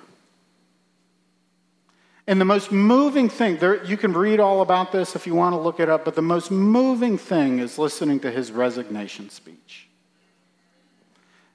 And 2.26 2.40
the 2.40 2.44
most 2.44 2.72
moving 2.72 3.28
thing, 3.28 3.58
there, 3.58 3.84
you 3.84 3.96
can 3.96 4.12
read 4.12 4.40
all 4.40 4.60
about 4.60 4.90
this 4.90 5.14
if 5.14 5.24
you 5.24 5.36
want 5.36 5.52
to 5.52 5.60
look 5.60 5.78
it 5.78 5.88
up, 5.88 6.04
but 6.04 6.16
the 6.16 6.22
most 6.22 6.50
moving 6.50 7.16
thing 7.16 7.60
is 7.60 7.78
listening 7.78 8.18
to 8.20 8.30
his 8.32 8.50
resignation 8.50 9.30
speech. 9.30 9.86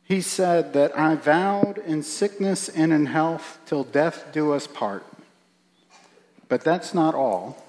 He 0.04 0.22
said 0.22 0.72
that 0.72 0.98
I 0.98 1.16
vowed 1.16 1.78
in 1.80 2.02
sickness 2.02 2.70
and 2.70 2.94
in 2.94 3.08
health 3.08 3.60
till 3.66 3.84
death 3.84 4.28
do 4.32 4.54
us 4.54 4.68
part. 4.68 5.06
But 6.48 6.62
that's 6.62 6.94
not 6.94 7.14
all. 7.14 7.62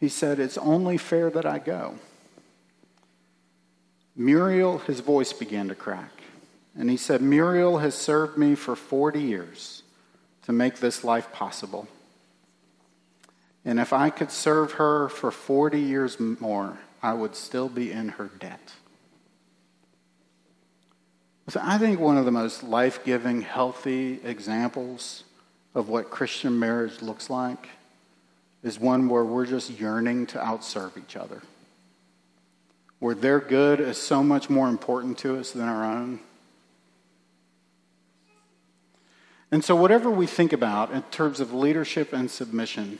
He 0.00 0.08
said, 0.08 0.40
It's 0.40 0.56
only 0.56 0.96
fair 0.96 1.28
that 1.30 1.44
I 1.44 1.58
go. 1.58 1.96
Muriel, 4.16 4.78
his 4.78 5.00
voice 5.00 5.32
began 5.32 5.68
to 5.68 5.74
crack. 5.74 6.10
And 6.76 6.88
he 6.88 6.96
said, 6.96 7.20
Muriel 7.20 7.78
has 7.78 7.94
served 7.94 8.38
me 8.38 8.54
for 8.54 8.74
40 8.74 9.20
years 9.20 9.82
to 10.42 10.52
make 10.52 10.76
this 10.76 11.04
life 11.04 11.32
possible. 11.32 11.86
And 13.64 13.78
if 13.78 13.92
I 13.92 14.10
could 14.10 14.30
serve 14.30 14.72
her 14.72 15.08
for 15.08 15.30
40 15.30 15.78
years 15.80 16.18
more, 16.18 16.78
I 17.02 17.12
would 17.12 17.36
still 17.36 17.68
be 17.68 17.92
in 17.92 18.10
her 18.10 18.30
debt. 18.38 18.72
So 21.48 21.60
I 21.62 21.76
think 21.78 22.00
one 22.00 22.16
of 22.16 22.24
the 22.24 22.30
most 22.30 22.62
life 22.62 23.04
giving, 23.04 23.42
healthy 23.42 24.20
examples 24.24 25.24
of 25.74 25.88
what 25.88 26.10
Christian 26.10 26.58
marriage 26.58 27.02
looks 27.02 27.28
like 27.28 27.68
is 28.62 28.78
one 28.78 29.08
where 29.08 29.24
we're 29.24 29.46
just 29.46 29.70
yearning 29.70 30.26
to 30.26 30.38
outserve 30.38 30.96
each 30.96 31.16
other, 31.16 31.42
where 33.02 33.16
their 33.16 33.40
good 33.40 33.80
is 33.80 33.98
so 33.98 34.22
much 34.22 34.48
more 34.48 34.68
important 34.68 35.18
to 35.18 35.36
us 35.36 35.50
than 35.50 35.68
our 35.68 35.84
own 35.84 36.20
And 39.50 39.62
so, 39.62 39.76
whatever 39.76 40.08
we 40.08 40.26
think 40.26 40.54
about 40.54 40.92
in 40.92 41.02
terms 41.10 41.38
of 41.38 41.52
leadership 41.52 42.14
and 42.14 42.30
submission, 42.30 42.98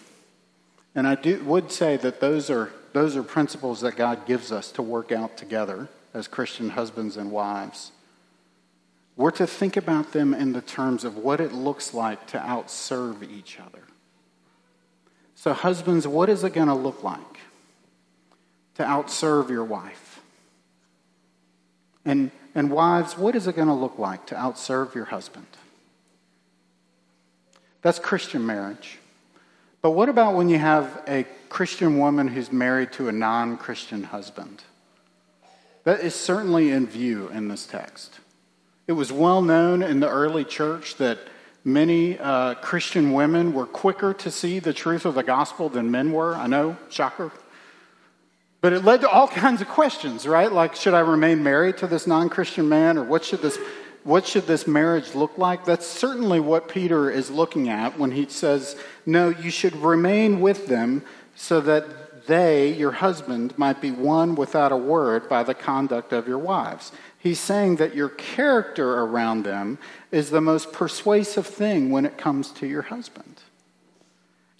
and 0.94 1.08
I 1.08 1.14
do, 1.14 1.42
would 1.44 1.72
say 1.72 1.96
that 1.96 2.20
those 2.20 2.50
are, 2.50 2.70
those 2.92 3.16
are 3.16 3.22
principles 3.22 3.80
that 3.80 3.96
God 3.96 4.26
gives 4.26 4.52
us 4.52 4.70
to 4.72 4.82
work 4.82 5.12
out 5.12 5.38
together 5.38 5.88
as 6.12 6.28
Christian 6.28 6.68
husbands 6.68 7.16
and 7.16 7.30
wives. 7.30 7.92
We're 9.16 9.30
to 9.30 9.46
think 9.46 9.78
about 9.78 10.12
them 10.12 10.34
in 10.34 10.52
the 10.52 10.60
terms 10.60 11.04
of 11.04 11.16
what 11.16 11.40
it 11.40 11.52
looks 11.52 11.94
like 11.94 12.26
to 12.28 12.38
outserve 12.38 13.22
each 13.22 13.58
other. 13.58 13.84
So, 15.34 15.54
husbands, 15.54 16.06
what 16.06 16.28
is 16.28 16.44
it 16.44 16.52
going 16.52 16.68
to 16.68 16.74
look 16.74 17.02
like 17.02 17.38
to 18.74 18.82
outserve 18.82 19.50
your 19.50 19.64
wife? 19.64 20.20
And, 22.04 22.30
and 22.54 22.70
wives, 22.70 23.16
what 23.16 23.36
is 23.36 23.46
it 23.46 23.56
going 23.56 23.68
to 23.68 23.74
look 23.74 23.98
like 23.98 24.26
to 24.26 24.34
outserve 24.34 24.94
your 24.94 25.04
husband? 25.06 25.46
That's 27.82 27.98
Christian 27.98 28.46
marriage. 28.46 28.98
But 29.82 29.90
what 29.90 30.08
about 30.08 30.34
when 30.34 30.48
you 30.48 30.58
have 30.58 31.02
a 31.08 31.26
Christian 31.48 31.98
woman 31.98 32.28
who's 32.28 32.52
married 32.52 32.92
to 32.92 33.08
a 33.08 33.12
non 33.12 33.56
Christian 33.56 34.04
husband? 34.04 34.62
That 35.84 36.00
is 36.00 36.14
certainly 36.14 36.70
in 36.70 36.86
view 36.86 37.28
in 37.28 37.48
this 37.48 37.66
text. 37.66 38.20
It 38.86 38.92
was 38.92 39.12
well 39.12 39.42
known 39.42 39.82
in 39.82 39.98
the 40.00 40.08
early 40.08 40.44
church 40.44 40.96
that 40.96 41.18
many 41.64 42.18
uh, 42.18 42.54
Christian 42.54 43.12
women 43.12 43.52
were 43.52 43.66
quicker 43.66 44.14
to 44.14 44.30
see 44.30 44.60
the 44.60 44.72
truth 44.72 45.04
of 45.04 45.14
the 45.14 45.22
gospel 45.22 45.68
than 45.68 45.90
men 45.90 46.12
were. 46.12 46.36
I 46.36 46.46
know, 46.46 46.76
shocker. 46.88 47.32
But 48.62 48.72
it 48.72 48.84
led 48.84 49.02
to 49.02 49.10
all 49.10 49.26
kinds 49.28 49.60
of 49.60 49.68
questions, 49.68 50.26
right? 50.26 50.50
Like, 50.50 50.76
should 50.76 50.94
I 50.94 51.00
remain 51.00 51.42
married 51.42 51.76
to 51.78 51.86
this 51.86 52.06
non 52.06 52.30
Christian 52.30 52.68
man, 52.68 52.96
or 52.96 53.04
what 53.04 53.24
should 53.24 53.42
this 53.42 53.58
what 54.04 54.26
should 54.26 54.46
this 54.46 54.66
marriage 54.66 55.14
look 55.14 55.38
like? 55.38 55.64
That's 55.64 55.86
certainly 55.86 56.40
what 56.40 56.68
Peter 56.68 57.10
is 57.10 57.30
looking 57.30 57.68
at 57.68 57.98
when 57.98 58.12
he 58.12 58.26
says, 58.28 58.76
No, 59.04 59.28
you 59.28 59.50
should 59.50 59.76
remain 59.76 60.40
with 60.40 60.66
them 60.66 61.04
so 61.34 61.60
that 61.60 62.26
they, 62.26 62.72
your 62.72 62.92
husband, 62.92 63.56
might 63.56 63.80
be 63.80 63.90
won 63.90 64.34
without 64.34 64.72
a 64.72 64.76
word 64.76 65.28
by 65.28 65.42
the 65.42 65.54
conduct 65.54 66.12
of 66.12 66.28
your 66.28 66.38
wives. 66.38 66.92
He's 67.18 67.40
saying 67.40 67.76
that 67.76 67.94
your 67.94 68.08
character 68.08 69.00
around 69.00 69.44
them 69.44 69.78
is 70.10 70.30
the 70.30 70.40
most 70.40 70.72
persuasive 70.72 71.46
thing 71.46 71.90
when 71.90 72.06
it 72.06 72.18
comes 72.18 72.50
to 72.52 72.66
your 72.66 72.82
husband. 72.82 73.42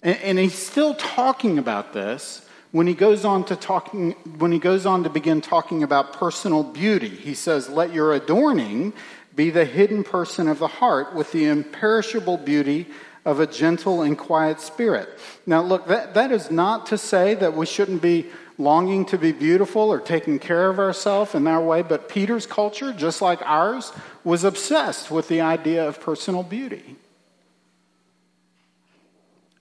And, 0.01 0.17
and 0.19 0.39
he's 0.39 0.57
still 0.57 0.93
talking 0.95 1.57
about 1.57 1.93
this 1.93 2.42
when 2.73 2.87
he 2.87 2.93
goes 2.93 3.23
on 3.23 3.45
to 3.45 3.55
talking 3.55 4.11
when 4.37 4.51
he 4.51 4.59
goes 4.59 4.85
on 4.85 5.03
to 5.03 5.09
begin 5.09 5.39
talking 5.39 5.83
about 5.83 6.11
personal 6.11 6.63
beauty. 6.63 7.07
He 7.07 7.33
says, 7.33 7.69
"Let 7.69 7.93
your 7.93 8.13
adorning 8.13 8.91
be 9.35 9.49
the 9.49 9.63
hidden 9.63 10.03
person 10.03 10.49
of 10.49 10.59
the 10.59 10.67
heart 10.67 11.15
with 11.15 11.31
the 11.31 11.45
imperishable 11.45 12.37
beauty 12.37 12.87
of 13.25 13.39
a 13.39 13.47
gentle 13.47 14.01
and 14.01 14.17
quiet 14.17 14.59
spirit. 14.59 15.07
Now, 15.45 15.61
look, 15.61 15.87
that, 15.87 16.13
that 16.13 16.31
is 16.31 16.51
not 16.51 16.87
to 16.87 16.97
say 16.97 17.35
that 17.35 17.55
we 17.55 17.65
shouldn't 17.65 18.01
be 18.01 18.25
longing 18.57 19.05
to 19.05 19.17
be 19.17 19.31
beautiful 19.31 19.81
or 19.81 19.99
taking 19.99 20.39
care 20.39 20.69
of 20.69 20.77
ourselves 20.77 21.33
in 21.33 21.47
our 21.47 21.61
way. 21.61 21.81
But 21.81 22.09
Peter's 22.09 22.45
culture, 22.45 22.91
just 22.91 23.21
like 23.21 23.41
ours, 23.43 23.91
was 24.23 24.43
obsessed 24.43 25.09
with 25.09 25.27
the 25.27 25.41
idea 25.41 25.87
of 25.87 26.01
personal 26.01 26.43
beauty. 26.43 26.97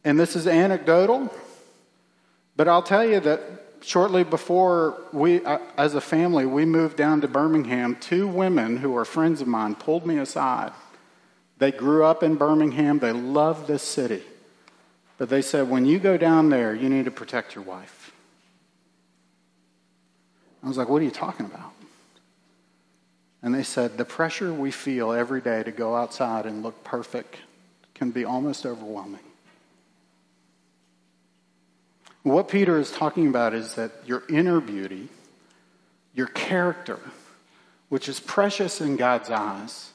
And 0.04 0.18
this 0.18 0.34
is 0.34 0.48
anecdotal, 0.48 1.32
but 2.56 2.68
I'll 2.68 2.82
tell 2.82 3.04
you 3.04 3.20
that 3.20 3.40
shortly 3.80 4.24
before 4.24 5.00
we, 5.12 5.44
uh, 5.44 5.58
as 5.76 5.94
a 5.94 6.00
family, 6.00 6.46
we 6.46 6.64
moved 6.64 6.96
down 6.96 7.20
to 7.22 7.28
Birmingham, 7.28 7.96
two 8.00 8.26
women 8.26 8.78
who 8.78 8.96
are 8.96 9.04
friends 9.04 9.40
of 9.40 9.48
mine 9.48 9.74
pulled 9.74 10.06
me 10.06 10.18
aside. 10.18 10.72
They 11.58 11.72
grew 11.72 12.04
up 12.04 12.22
in 12.22 12.36
Birmingham, 12.36 12.98
they 12.98 13.12
love 13.12 13.66
this 13.66 13.82
city. 13.82 14.22
But 15.18 15.28
they 15.28 15.42
said, 15.42 15.70
when 15.70 15.86
you 15.86 15.98
go 15.98 16.16
down 16.16 16.48
there, 16.50 16.74
you 16.74 16.88
need 16.88 17.04
to 17.04 17.10
protect 17.10 17.54
your 17.54 17.64
wife. 17.64 18.12
I 20.62 20.68
was 20.68 20.76
like, 20.76 20.88
what 20.88 21.02
are 21.02 21.04
you 21.04 21.10
talking 21.10 21.46
about? 21.46 21.72
And 23.42 23.54
they 23.54 23.64
said, 23.64 23.98
the 23.98 24.04
pressure 24.04 24.52
we 24.52 24.70
feel 24.70 25.12
every 25.12 25.40
day 25.40 25.62
to 25.64 25.72
go 25.72 25.96
outside 25.96 26.46
and 26.46 26.62
look 26.62 26.84
perfect 26.84 27.36
can 27.94 28.10
be 28.10 28.24
almost 28.24 28.64
overwhelming. 28.64 29.20
What 32.22 32.48
Peter 32.48 32.78
is 32.78 32.90
talking 32.92 33.26
about 33.26 33.52
is 33.52 33.74
that 33.74 33.90
your 34.06 34.22
inner 34.28 34.60
beauty, 34.60 35.08
your 36.14 36.28
character, 36.28 37.00
which 37.88 38.08
is 38.08 38.20
precious 38.20 38.80
in 38.80 38.96
God's 38.96 39.30
eyes, 39.30 39.90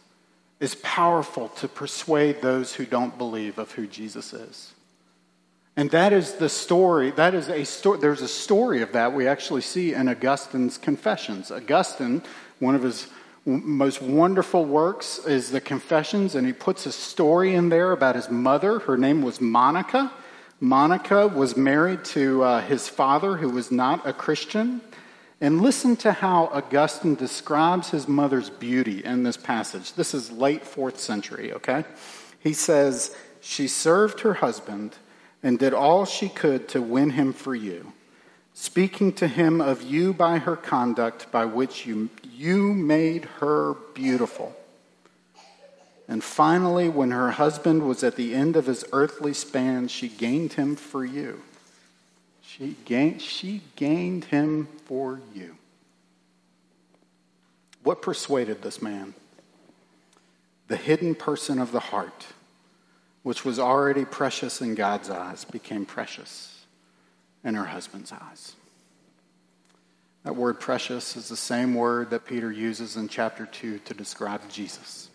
is 0.60 0.76
powerful 0.76 1.50
to 1.50 1.68
persuade 1.68 2.42
those 2.42 2.74
who 2.74 2.86
don't 2.86 3.18
believe 3.18 3.58
of 3.58 3.72
who 3.74 3.88
Jesus 3.88 4.34
is. 4.34 4.74
And 5.78 5.92
that 5.92 6.12
is 6.12 6.34
the 6.34 6.50
story, 6.50 7.12
that 7.12 7.36
is 7.36 7.50
a 7.50 7.63
story, 7.63 8.00
there's 8.00 8.24
a 8.24 8.28
story 8.28 8.82
of 8.82 8.94
that 8.94 9.13
we 9.13 9.28
actually 9.28 9.62
see 9.62 9.94
in 9.94 10.10
Augustine's 10.10 10.78
Confessions. 10.78 11.52
Augustine, 11.52 12.24
one 12.60 12.74
of 12.74 12.82
his 12.82 13.08
most 13.46 14.02
wonderful 14.02 14.66
works 14.66 15.20
is 15.20 15.52
the 15.52 15.62
Confessions, 15.62 16.34
and 16.34 16.48
he 16.48 16.52
puts 16.52 16.88
a 16.88 16.92
story 16.92 17.54
in 17.54 17.70
there 17.70 17.92
about 17.92 18.16
his 18.16 18.30
mother. 18.30 18.80
Her 18.80 18.98
name 18.98 19.22
was 19.22 19.40
Monica. 19.40 20.12
Monica 20.60 21.28
was 21.28 21.56
married 21.56 22.04
to 22.04 22.43
uh, 22.43 22.62
his 22.62 22.89
father, 22.89 23.38
who 23.38 23.50
was 23.50 23.72
not 23.72 24.08
a 24.08 24.13
Christian. 24.13 24.82
And 25.39 25.62
listen 25.62 25.96
to 25.98 26.13
how 26.13 26.46
Augustine 26.46 27.13
describes 27.13 27.91
his 27.91 28.08
mother's 28.08 28.50
beauty 28.50 29.04
in 29.06 29.22
this 29.22 29.38
passage. 29.38 29.93
This 29.93 30.15
is 30.15 30.32
late 30.32 30.65
fourth 30.65 31.00
century, 31.00 31.54
okay? 31.54 31.86
He 32.39 32.54
says, 32.54 33.15
She 33.39 33.67
served 33.67 34.22
her 34.22 34.36
husband 34.36 34.96
and 35.43 35.60
did 35.60 35.76
all 35.76 36.06
she 36.06 36.28
could 36.28 36.67
to 36.70 36.82
win 36.82 37.12
him 37.12 37.34
for 37.34 37.54
you, 37.54 37.93
speaking 38.56 39.13
to 39.13 39.28
him 39.28 39.62
of 39.62 39.84
you 39.84 40.12
by 40.12 40.39
her 40.39 40.56
conduct, 40.56 41.32
by 41.32 41.46
which 41.46 41.86
you, 41.86 42.10
you 42.24 42.74
made 42.74 43.26
her 43.39 43.76
beautiful. 43.93 44.56
And 46.08 46.24
finally, 46.24 46.88
when 46.88 47.12
her 47.12 47.32
husband 47.32 47.84
was 47.84 48.04
at 48.04 48.15
the 48.15 48.34
end 48.34 48.56
of 48.56 48.65
his 48.65 48.86
earthly 48.93 49.34
span, 49.34 49.89
she 49.89 50.08
gained 50.08 50.54
him 50.54 50.76
for 50.76 51.04
you. 51.04 51.41
She 52.41 52.78
gained, 52.86 53.22
she 53.22 53.62
gained 53.76 54.26
him 54.26 54.70
for 54.86 55.20
you. 55.34 55.58
What 57.84 58.02
persuaded 58.02 58.62
this 58.62 58.82
man? 58.82 59.13
The 60.70 60.78
hidden 60.78 61.13
person 61.13 61.60
of 61.60 61.72
the 61.72 61.80
heart, 61.80 62.28
which 63.24 63.43
was 63.43 63.60
already 63.60 64.06
precious 64.06 64.62
in 64.62 64.76
God's 64.76 65.10
eyes, 65.10 65.46
became 65.46 65.86
precious 65.86 66.65
in 67.43 67.56
her 67.56 67.65
husband's 67.65 68.12
eyes. 68.12 68.56
That 70.24 70.36
word 70.36 70.60
precious 70.60 71.15
is 71.15 71.30
the 71.30 71.38
same 71.38 71.74
word 71.74 72.10
that 72.10 72.26
Peter 72.26 72.52
uses 72.52 72.98
in 72.98 73.08
chapter 73.08 73.46
2 73.46 73.80
to 73.80 73.93
describe 73.93 74.50
Jesus. 74.50 75.07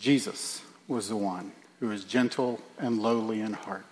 Jesus 0.00 0.62
was 0.88 1.08
the 1.08 1.16
one 1.16 1.52
who 1.78 1.92
is 1.92 2.02
gentle 2.02 2.60
and 2.78 3.00
lowly 3.00 3.40
in 3.40 3.52
heart 3.52 3.84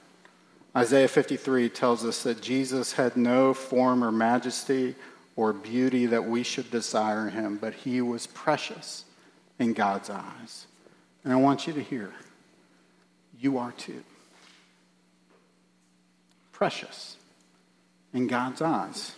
Isaiah 0.79 1.09
53 1.09 1.71
tells 1.71 2.05
us 2.05 2.23
that 2.23 2.41
Jesus 2.41 2.93
had 2.93 3.17
no 3.17 3.53
form 3.53 4.05
or 4.05 4.13
majesty 4.13 4.95
or 5.35 5.53
beauty 5.53 6.07
that 6.07 6.25
we 6.25 6.45
should 6.45 6.71
desire 6.71 7.29
him, 7.31 7.59
but 7.61 7.75
he 7.75 8.01
was 8.01 8.29
precious 8.29 9.05
in 9.59 9.73
God's 9.73 10.09
eyes. 10.09 10.69
And 11.25 11.33
I 11.33 11.37
want 11.37 11.67
you 11.67 11.73
to 11.73 11.83
hear 11.83 12.13
you 13.41 13.59
are 13.59 13.73
too. 13.73 14.05
Precious 16.53 17.17
in 18.15 18.29
God's 18.29 18.63
eyes. 18.63 19.17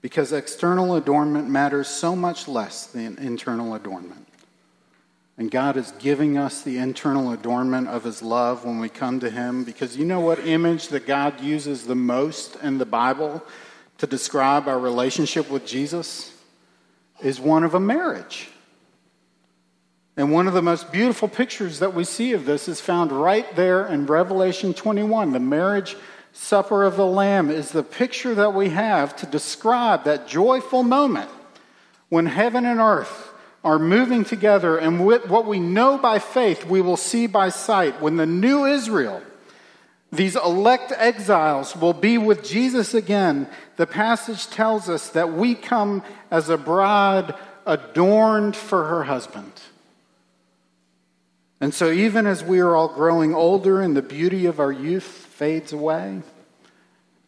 Because 0.00 0.32
external 0.32 0.94
adornment 0.94 1.48
matters 1.48 1.88
so 1.88 2.14
much 2.14 2.46
less 2.46 2.86
than 2.86 3.18
internal 3.18 3.74
adornment. 3.74 4.27
And 5.38 5.52
God 5.52 5.76
is 5.76 5.92
giving 6.00 6.36
us 6.36 6.62
the 6.62 6.78
internal 6.78 7.30
adornment 7.30 7.86
of 7.86 8.02
His 8.02 8.22
love 8.22 8.64
when 8.64 8.80
we 8.80 8.88
come 8.88 9.20
to 9.20 9.30
Him. 9.30 9.62
Because 9.62 9.96
you 9.96 10.04
know 10.04 10.18
what 10.18 10.44
image 10.44 10.88
that 10.88 11.06
God 11.06 11.40
uses 11.40 11.86
the 11.86 11.94
most 11.94 12.56
in 12.56 12.78
the 12.78 12.84
Bible 12.84 13.44
to 13.98 14.06
describe 14.08 14.66
our 14.66 14.78
relationship 14.78 15.48
with 15.48 15.64
Jesus? 15.64 16.34
Is 17.22 17.40
one 17.40 17.62
of 17.62 17.74
a 17.74 17.80
marriage. 17.80 18.48
And 20.16 20.32
one 20.32 20.48
of 20.48 20.54
the 20.54 20.62
most 20.62 20.90
beautiful 20.90 21.28
pictures 21.28 21.78
that 21.78 21.94
we 21.94 22.02
see 22.02 22.32
of 22.32 22.44
this 22.44 22.68
is 22.68 22.80
found 22.80 23.12
right 23.12 23.54
there 23.54 23.86
in 23.86 24.06
Revelation 24.06 24.74
21. 24.74 25.30
The 25.30 25.38
marriage 25.38 25.96
supper 26.32 26.82
of 26.82 26.96
the 26.96 27.06
Lamb 27.06 27.48
is 27.48 27.70
the 27.70 27.84
picture 27.84 28.34
that 28.34 28.54
we 28.54 28.70
have 28.70 29.14
to 29.16 29.26
describe 29.26 30.02
that 30.04 30.26
joyful 30.26 30.82
moment 30.82 31.30
when 32.08 32.26
heaven 32.26 32.66
and 32.66 32.80
earth 32.80 33.27
are 33.64 33.78
moving 33.78 34.24
together, 34.24 34.76
and 34.76 35.04
what 35.04 35.46
we 35.46 35.58
know 35.58 35.98
by 35.98 36.18
faith, 36.18 36.64
we 36.64 36.80
will 36.80 36.96
see 36.96 37.26
by 37.26 37.48
sight. 37.48 38.00
When 38.00 38.16
the 38.16 38.26
new 38.26 38.64
Israel, 38.66 39.20
these 40.12 40.36
elect 40.36 40.92
exiles, 40.96 41.74
will 41.74 41.92
be 41.92 42.18
with 42.18 42.44
Jesus 42.44 42.94
again, 42.94 43.48
the 43.76 43.86
passage 43.86 44.46
tells 44.46 44.88
us 44.88 45.10
that 45.10 45.32
we 45.32 45.54
come 45.54 46.02
as 46.30 46.48
a 46.48 46.56
bride 46.56 47.34
adorned 47.66 48.54
for 48.54 48.84
her 48.86 49.04
husband. 49.04 49.52
And 51.60 51.74
so, 51.74 51.90
even 51.90 52.26
as 52.26 52.44
we 52.44 52.60
are 52.60 52.76
all 52.76 52.88
growing 52.88 53.34
older 53.34 53.82
and 53.82 53.96
the 53.96 54.02
beauty 54.02 54.46
of 54.46 54.60
our 54.60 54.70
youth 54.70 55.02
fades 55.02 55.72
away, 55.72 56.22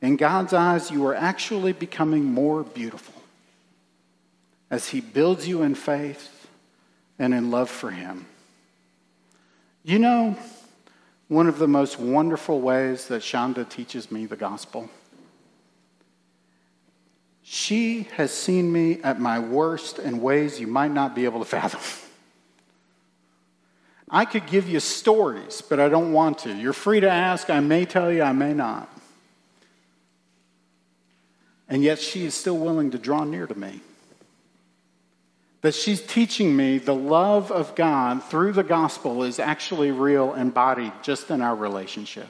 in 0.01 0.17
God's 0.17 0.53
eyes, 0.53 0.91
you 0.91 1.05
are 1.07 1.15
actually 1.15 1.73
becoming 1.73 2.25
more 2.25 2.63
beautiful 2.63 3.20
as 4.71 4.89
He 4.89 5.01
builds 5.01 5.49
you 5.49 5.63
in 5.63 5.75
faith 5.75 6.49
and 7.19 7.35
in 7.35 7.51
love 7.51 7.69
for 7.69 7.91
Him. 7.91 8.27
You 9.83 9.99
know, 9.99 10.37
one 11.29 11.47
of 11.47 11.59
the 11.59 11.69
most 11.69 11.99
wonderful 11.99 12.61
ways 12.61 13.09
that 13.09 13.23
Shonda 13.23 13.69
teaches 13.69 14.11
me 14.11 14.27
the 14.27 14.37
gospel. 14.37 14.91
She 17.43 18.09
has 18.15 18.33
seen 18.33 18.71
me 18.71 19.01
at 19.03 19.21
my 19.21 19.39
worst 19.39 19.99
in 19.99 20.21
ways 20.21 20.61
you 20.61 20.67
might 20.67 20.93
not 20.93 21.15
be 21.15 21.25
able 21.25 21.41
to 21.41 21.45
fathom. 21.45 21.81
I 24.09 24.25
could 24.25 24.47
give 24.47 24.69
you 24.69 24.81
stories, 24.81 25.63
but 25.63 25.79
I 25.79 25.89
don't 25.89 26.13
want 26.13 26.39
to. 26.39 26.55
You're 26.55 26.73
free 26.73 27.01
to 27.01 27.09
ask. 27.11 27.49
I 27.49 27.61
may 27.61 27.85
tell 27.85 28.13
you, 28.13 28.23
I 28.23 28.33
may 28.33 28.53
not. 28.53 28.89
And 31.69 31.83
yet 31.83 32.01
she 32.01 32.25
is 32.25 32.35
still 32.35 32.59
willing 32.59 32.91
to 32.91 32.99
draw 32.99 33.23
near 33.23 33.47
to 33.47 33.55
me 33.55 33.81
that 35.63 35.75
she's 35.75 36.01
teaching 36.01 36.57
me 36.57 36.79
the 36.79 36.95
love 36.95 37.53
of 37.53 37.75
God 37.75 38.25
through 38.25 38.53
the 38.53 38.63
gospel 38.63 39.23
is 39.23 39.39
actually 39.39 39.91
real 39.91 40.35
embodied 40.35 40.93
just 41.03 41.31
in 41.31 41.43
our 41.43 41.55
relationship. 41.55 42.29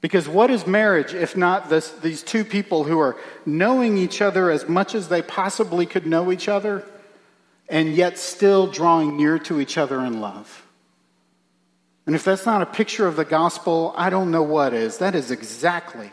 Because 0.00 0.28
what 0.28 0.50
is 0.50 0.66
marriage 0.66 1.14
if 1.14 1.36
not 1.36 1.68
this, 1.68 1.90
these 1.90 2.22
two 2.22 2.44
people 2.44 2.84
who 2.84 2.98
are 2.98 3.16
knowing 3.46 3.98
each 3.98 4.20
other 4.20 4.50
as 4.50 4.68
much 4.68 4.94
as 4.94 5.08
they 5.08 5.22
possibly 5.22 5.86
could 5.86 6.06
know 6.06 6.32
each 6.32 6.48
other 6.48 6.84
and 7.68 7.94
yet 7.94 8.18
still 8.18 8.66
drawing 8.66 9.16
near 9.16 9.38
to 9.40 9.60
each 9.60 9.78
other 9.78 10.00
in 10.00 10.20
love? 10.20 10.66
And 12.04 12.16
if 12.16 12.24
that's 12.24 12.46
not 12.46 12.62
a 12.62 12.66
picture 12.66 13.06
of 13.06 13.14
the 13.14 13.24
gospel, 13.24 13.94
I 13.96 14.10
don't 14.10 14.32
know 14.32 14.42
what 14.42 14.74
is. 14.74 14.98
That 14.98 15.14
is 15.14 15.30
exactly 15.30 16.10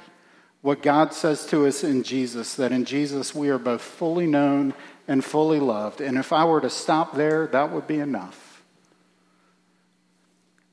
what 0.61 0.83
God 0.83 1.13
says 1.13 1.45
to 1.47 1.65
us 1.65 1.83
in 1.83 2.03
Jesus 2.03 2.55
that 2.55 2.71
in 2.71 2.85
Jesus 2.85 3.33
we 3.33 3.49
are 3.49 3.57
both 3.57 3.81
fully 3.81 4.27
known 4.27 4.73
and 5.09 5.25
fully 5.25 5.59
loved. 5.59 6.01
And 6.01 6.19
if 6.19 6.31
I 6.31 6.45
were 6.45 6.61
to 6.61 6.69
stop 6.69 7.15
there, 7.15 7.47
that 7.47 7.71
would 7.71 7.87
be 7.87 7.97
enough. 7.97 8.61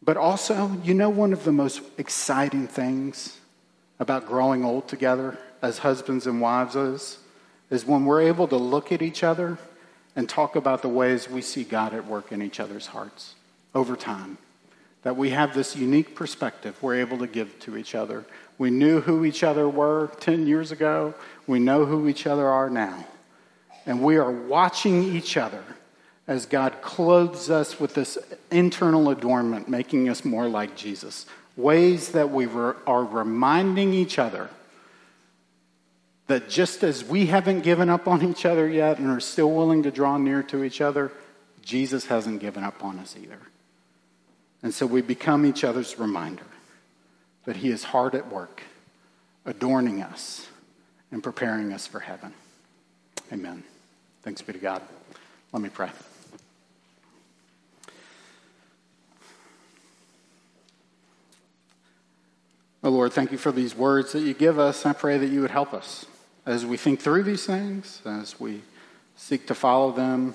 But 0.02 0.18
also, 0.18 0.76
you 0.84 0.92
know, 0.92 1.08
one 1.08 1.32
of 1.32 1.44
the 1.44 1.52
most 1.52 1.80
exciting 1.96 2.68
things 2.68 3.40
about 3.98 4.26
growing 4.26 4.62
old 4.62 4.88
together 4.88 5.38
as 5.62 5.78
husbands 5.78 6.26
and 6.26 6.42
wives 6.42 6.76
is, 6.76 7.18
is 7.70 7.86
when 7.86 8.04
we're 8.04 8.20
able 8.20 8.46
to 8.48 8.56
look 8.56 8.92
at 8.92 9.00
each 9.00 9.24
other 9.24 9.56
and 10.14 10.28
talk 10.28 10.54
about 10.54 10.82
the 10.82 10.88
ways 10.88 11.30
we 11.30 11.40
see 11.40 11.64
God 11.64 11.94
at 11.94 12.06
work 12.06 12.30
in 12.30 12.42
each 12.42 12.60
other's 12.60 12.88
hearts 12.88 13.34
over 13.74 13.96
time. 13.96 14.36
that 15.02 15.16
we 15.16 15.30
have 15.30 15.54
this 15.54 15.76
unique 15.76 16.16
perspective 16.16 16.76
we're 16.82 16.96
able 16.96 17.18
to 17.18 17.28
give 17.28 17.56
to 17.60 17.76
each 17.76 17.94
other. 17.94 18.24
We 18.58 18.70
knew 18.70 19.00
who 19.00 19.24
each 19.24 19.44
other 19.44 19.68
were 19.68 20.10
10 20.18 20.46
years 20.46 20.72
ago, 20.72 21.14
we 21.46 21.58
know 21.58 21.84
who 21.86 22.08
each 22.08 22.26
other 22.26 22.48
are 22.48 22.68
now. 22.68 23.06
And 23.86 24.02
we 24.02 24.16
are 24.16 24.30
watching 24.30 25.02
each 25.02 25.36
other 25.36 25.62
as 26.26 26.46
God 26.46 26.82
clothes 26.82 27.50
us 27.50 27.78
with 27.78 27.94
this 27.94 28.18
internal 28.50 29.10
adornment, 29.10 29.68
making 29.68 30.08
us 30.08 30.24
more 30.24 30.48
like 30.48 30.76
Jesus. 30.76 31.24
Ways 31.56 32.10
that 32.10 32.30
we 32.30 32.46
are 32.46 33.04
reminding 33.04 33.94
each 33.94 34.18
other 34.18 34.50
that 36.26 36.48
just 36.48 36.82
as 36.82 37.04
we 37.04 37.26
haven't 37.26 37.60
given 37.60 37.88
up 37.88 38.08
on 38.08 38.22
each 38.22 38.44
other 38.44 38.68
yet 38.68 38.98
and 38.98 39.08
are 39.08 39.20
still 39.20 39.50
willing 39.50 39.84
to 39.84 39.90
draw 39.90 40.16
near 40.18 40.42
to 40.42 40.64
each 40.64 40.80
other, 40.80 41.12
Jesus 41.62 42.06
hasn't 42.06 42.40
given 42.40 42.64
up 42.64 42.84
on 42.84 42.98
us 42.98 43.16
either. 43.20 43.38
And 44.62 44.74
so 44.74 44.86
we 44.86 45.02
become 45.02 45.46
each 45.46 45.62
other's 45.62 45.98
reminder 45.98 46.46
that 47.44 47.56
He 47.56 47.70
is 47.70 47.84
hard 47.84 48.16
at 48.16 48.32
work, 48.32 48.62
adorning 49.44 50.02
us 50.02 50.48
and 51.12 51.22
preparing 51.22 51.72
us 51.72 51.86
for 51.86 52.00
heaven. 52.00 52.34
Amen. 53.32 53.62
Thanks 54.26 54.42
be 54.42 54.52
to 54.54 54.58
God. 54.58 54.82
Let 55.52 55.62
me 55.62 55.68
pray. 55.68 55.88
Oh 62.82 62.90
Lord, 62.90 63.12
thank 63.12 63.30
you 63.30 63.38
for 63.38 63.52
these 63.52 63.76
words 63.76 64.10
that 64.14 64.22
you 64.22 64.34
give 64.34 64.58
us. 64.58 64.84
I 64.84 64.94
pray 64.94 65.16
that 65.16 65.28
you 65.28 65.42
would 65.42 65.52
help 65.52 65.72
us 65.72 66.06
as 66.44 66.66
we 66.66 66.76
think 66.76 66.98
through 66.98 67.22
these 67.22 67.46
things, 67.46 68.02
as 68.04 68.40
we 68.40 68.62
seek 69.14 69.46
to 69.46 69.54
follow 69.54 69.92
them. 69.92 70.34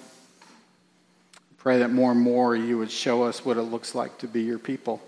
Pray 1.58 1.80
that 1.80 1.92
more 1.92 2.12
and 2.12 2.22
more 2.22 2.56
you 2.56 2.78
would 2.78 2.92
show 2.92 3.24
us 3.24 3.44
what 3.44 3.58
it 3.58 3.64
looks 3.64 3.94
like 3.94 4.18
to 4.20 4.28
be 4.28 4.42
your 4.42 4.58
people, 4.58 5.02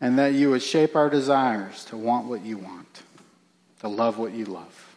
and 0.00 0.18
that 0.18 0.32
you 0.32 0.50
would 0.50 0.64
shape 0.64 0.96
our 0.96 1.08
desires 1.08 1.84
to 1.84 1.96
want 1.96 2.26
what 2.26 2.44
you 2.44 2.58
want, 2.58 3.02
to 3.78 3.86
love 3.86 4.18
what 4.18 4.32
you 4.32 4.46
love, 4.46 4.96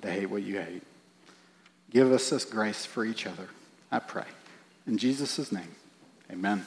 to 0.00 0.08
hate 0.08 0.26
what 0.26 0.44
you 0.44 0.60
hate. 0.60 0.82
Give 1.94 2.12
us 2.12 2.28
this 2.28 2.44
grace 2.44 2.84
for 2.84 3.04
each 3.04 3.24
other, 3.24 3.48
I 3.92 4.00
pray. 4.00 4.24
In 4.84 4.98
Jesus' 4.98 5.52
name, 5.52 5.76
amen. 6.30 6.66